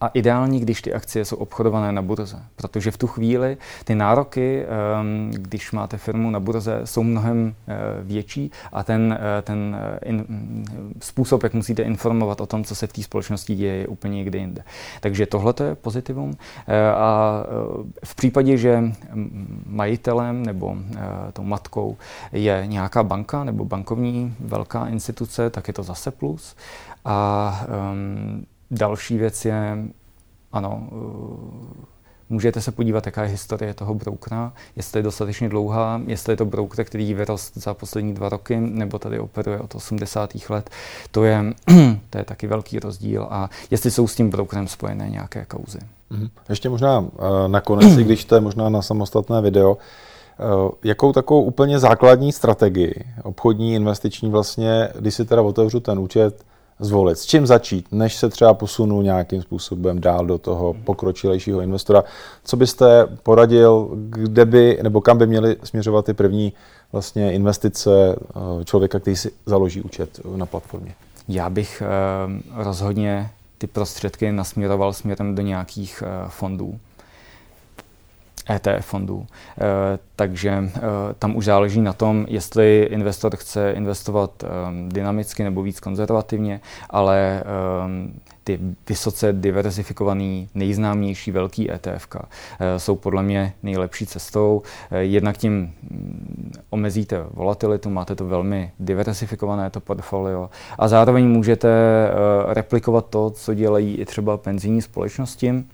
a 0.00 0.08
ideální, 0.08 0.60
když 0.60 0.82
ty 0.82 0.94
akcie 0.94 1.24
jsou 1.24 1.36
obchodované 1.36 1.92
na 1.92 2.02
burze, 2.02 2.42
protože 2.56 2.90
v 2.90 2.98
tu 2.98 3.06
chvíli 3.06 3.56
ty 3.84 3.94
nároky, 3.94 4.64
ehm, 4.64 5.30
když 5.34 5.72
máte 5.72 5.96
firmu 5.96 6.30
na 6.30 6.40
burze, 6.40 6.80
jsou 6.84 7.02
mnohem 7.02 7.54
eh, 7.68 7.74
větší 8.02 8.50
a 8.72 8.84
ten, 8.84 9.18
eh, 9.20 9.42
ten 9.42 9.76
eh, 9.80 10.08
in, 10.08 10.24
způsob, 11.00 11.42
jak 11.42 11.54
musíte 11.54 11.82
informovat 11.82 12.40
o 12.40 12.46
tom, 12.46 12.64
co 12.64 12.74
se 12.74 12.86
v 12.86 12.92
té 12.92 13.02
společnosti 13.02 13.54
děje, 13.54 13.74
je 13.74 13.86
úplně 13.86 14.16
někde 14.16 14.38
jinde. 14.38 14.62
Takže 15.00 15.26
tohle 15.26 15.54
je 15.64 15.74
pozitivum. 15.74 16.36
A 16.96 17.42
v 18.04 18.14
případě, 18.14 18.56
že 18.56 18.82
majitelem 19.66 20.46
nebo 20.46 20.76
tou 21.32 21.42
matkou 21.42 21.96
je 22.32 22.62
nějaká 22.66 23.02
banka 23.02 23.44
nebo 23.44 23.64
bankovní 23.64 24.34
velká 24.40 24.86
instituce, 24.86 25.50
tak 25.50 25.68
je 25.68 25.74
to 25.74 25.82
zase 25.82 26.10
plus. 26.10 26.56
A 27.04 27.66
um, 27.92 28.46
Další 28.70 29.18
věc 29.18 29.44
je, 29.44 29.78
ano, 30.52 30.88
uh, 30.92 31.86
můžete 32.30 32.60
se 32.60 32.72
podívat, 32.72 33.06
jaká 33.06 33.22
je 33.22 33.28
historie 33.28 33.74
toho 33.74 33.94
broukra, 33.94 34.52
jestli 34.76 34.98
je 34.98 35.02
dostatečně 35.02 35.48
dlouhá, 35.48 36.00
jestli 36.06 36.32
je 36.32 36.36
to 36.36 36.44
broker, 36.44 36.84
který 36.84 37.14
vyrost 37.14 37.56
za 37.56 37.74
poslední 37.74 38.14
dva 38.14 38.28
roky, 38.28 38.56
nebo 38.60 38.98
tady 38.98 39.18
operuje 39.18 39.60
od 39.60 39.74
80. 39.74 40.34
let. 40.48 40.70
To 41.10 41.24
je, 41.24 41.44
to 42.10 42.18
je 42.18 42.24
taky 42.24 42.46
velký 42.46 42.78
rozdíl 42.78 43.26
a 43.30 43.50
jestli 43.70 43.90
jsou 43.90 44.08
s 44.08 44.14
tím 44.14 44.30
brokerem 44.30 44.68
spojené 44.68 45.10
nějaké 45.10 45.44
kauzy. 45.44 45.78
Mhm. 46.10 46.28
Ještě 46.48 46.68
možná 46.68 46.98
uh, 46.98 47.08
nakonec, 47.46 47.98
i 47.98 48.04
když 48.04 48.24
to 48.24 48.34
je 48.34 48.40
možná 48.40 48.68
na 48.68 48.82
samostatné 48.82 49.40
video, 49.40 49.72
uh, 49.74 50.70
jakou 50.84 51.12
takovou 51.12 51.42
úplně 51.42 51.78
základní 51.78 52.32
strategii, 52.32 53.04
obchodní, 53.22 53.74
investiční 53.74 54.30
vlastně, 54.30 54.88
když 54.98 55.14
si 55.14 55.24
teda 55.24 55.42
otevřu 55.42 55.80
ten 55.80 55.98
účet, 55.98 56.44
zvolit, 56.80 57.18
s 57.18 57.26
čím 57.26 57.46
začít, 57.46 57.86
než 57.92 58.16
se 58.16 58.28
třeba 58.28 58.54
posunu 58.54 59.02
nějakým 59.02 59.42
způsobem 59.42 60.00
dál 60.00 60.26
do 60.26 60.38
toho 60.38 60.74
pokročilejšího 60.84 61.60
investora. 61.60 62.04
Co 62.44 62.56
byste 62.56 63.06
poradil, 63.22 63.90
kde 63.94 64.44
by 64.44 64.78
nebo 64.82 65.00
kam 65.00 65.18
by 65.18 65.26
měly 65.26 65.56
směřovat 65.64 66.04
ty 66.04 66.14
první 66.14 66.52
vlastně 66.92 67.32
investice 67.32 68.16
eh, 68.60 68.64
člověka, 68.64 69.00
který 69.00 69.16
si 69.16 69.30
založí 69.46 69.82
účet 69.82 70.20
na 70.36 70.46
platformě? 70.46 70.94
Já 71.28 71.50
bych 71.50 71.82
eh, 71.82 72.62
rozhodně 72.62 73.30
ty 73.58 73.66
prostředky 73.66 74.32
nasměroval 74.32 74.92
směrem 74.92 75.34
do 75.34 75.42
nějakých 75.42 76.02
eh, 76.06 76.28
fondů. 76.28 76.78
ETF 78.50 78.86
fondů. 78.86 79.26
Eh, 79.26 79.98
takže 80.16 80.50
eh, 80.76 80.80
tam 81.18 81.36
už 81.36 81.44
záleží 81.44 81.80
na 81.80 81.92
tom, 81.92 82.26
jestli 82.28 82.88
investor 82.90 83.36
chce 83.36 83.72
investovat 83.72 84.44
eh, 84.44 84.48
dynamicky 84.88 85.44
nebo 85.44 85.62
víc 85.62 85.80
konzervativně, 85.80 86.60
ale 86.90 87.42
ty 88.44 88.58
vysoce 88.88 89.32
diversifikovaný, 89.32 90.48
nejznámější 90.54 91.30
velký 91.30 91.70
ETF 91.72 92.08
jsou 92.76 92.96
podle 92.96 93.22
mě 93.22 93.52
nejlepší 93.62 94.06
cestou. 94.06 94.62
Jednak 94.90 95.36
tím 95.36 95.52
mm, 95.52 96.52
omezíte 96.70 97.24
volatilitu, 97.30 97.90
máte 97.90 98.14
to 98.14 98.26
velmi 98.26 98.72
diversifikované 98.78 99.70
to 99.70 99.80
portfolio 99.80 100.50
a 100.78 100.88
zároveň 100.88 101.28
můžete 101.28 101.68
replikovat 102.46 103.06
to, 103.10 103.30
co 103.30 103.54
dělají 103.54 103.94
i 103.96 104.04
třeba 104.04 104.36
penzijní 104.36 104.82
společnosti, 104.82 105.64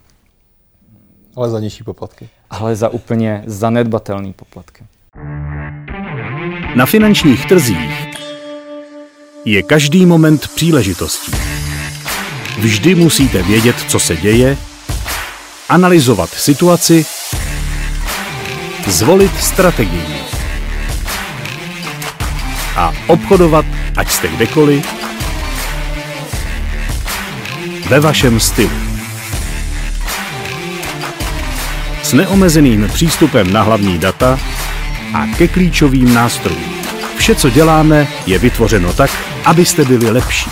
ale 1.35 1.49
za 1.49 1.59
nižší 1.59 1.83
poplatky. 1.83 2.29
Ale 2.49 2.75
za 2.75 2.89
úplně 2.89 3.43
zanedbatelný 3.45 4.33
poplatky. 4.33 4.83
Na 6.75 6.85
finančních 6.85 7.45
trzích 7.45 8.07
je 9.45 9.63
každý 9.63 10.05
moment 10.05 10.47
příležitostí. 10.47 11.31
Vždy 12.59 12.95
musíte 12.95 13.43
vědět, 13.43 13.75
co 13.87 13.99
se 13.99 14.17
děje, 14.17 14.57
analyzovat 15.69 16.29
situaci, 16.29 17.05
zvolit 18.87 19.37
strategii 19.37 20.23
a 22.75 22.93
obchodovat, 23.07 23.65
ať 23.97 24.11
jste 24.11 24.27
kdekoliv, 24.27 24.93
ve 27.89 27.99
vašem 27.99 28.39
stylu. 28.39 28.82
Neomezeným 32.13 32.89
přístupem 32.93 33.53
na 33.53 33.61
hlavní 33.61 33.97
data 33.97 34.39
a 35.13 35.27
ke 35.27 35.47
klíčovým 35.47 36.13
nástrojům. 36.13 36.73
Vše, 37.17 37.35
co 37.35 37.49
děláme, 37.49 38.07
je 38.25 38.39
vytvořeno 38.39 38.93
tak, 38.93 39.11
abyste 39.45 39.85
byli 39.85 40.11
lepší. 40.11 40.49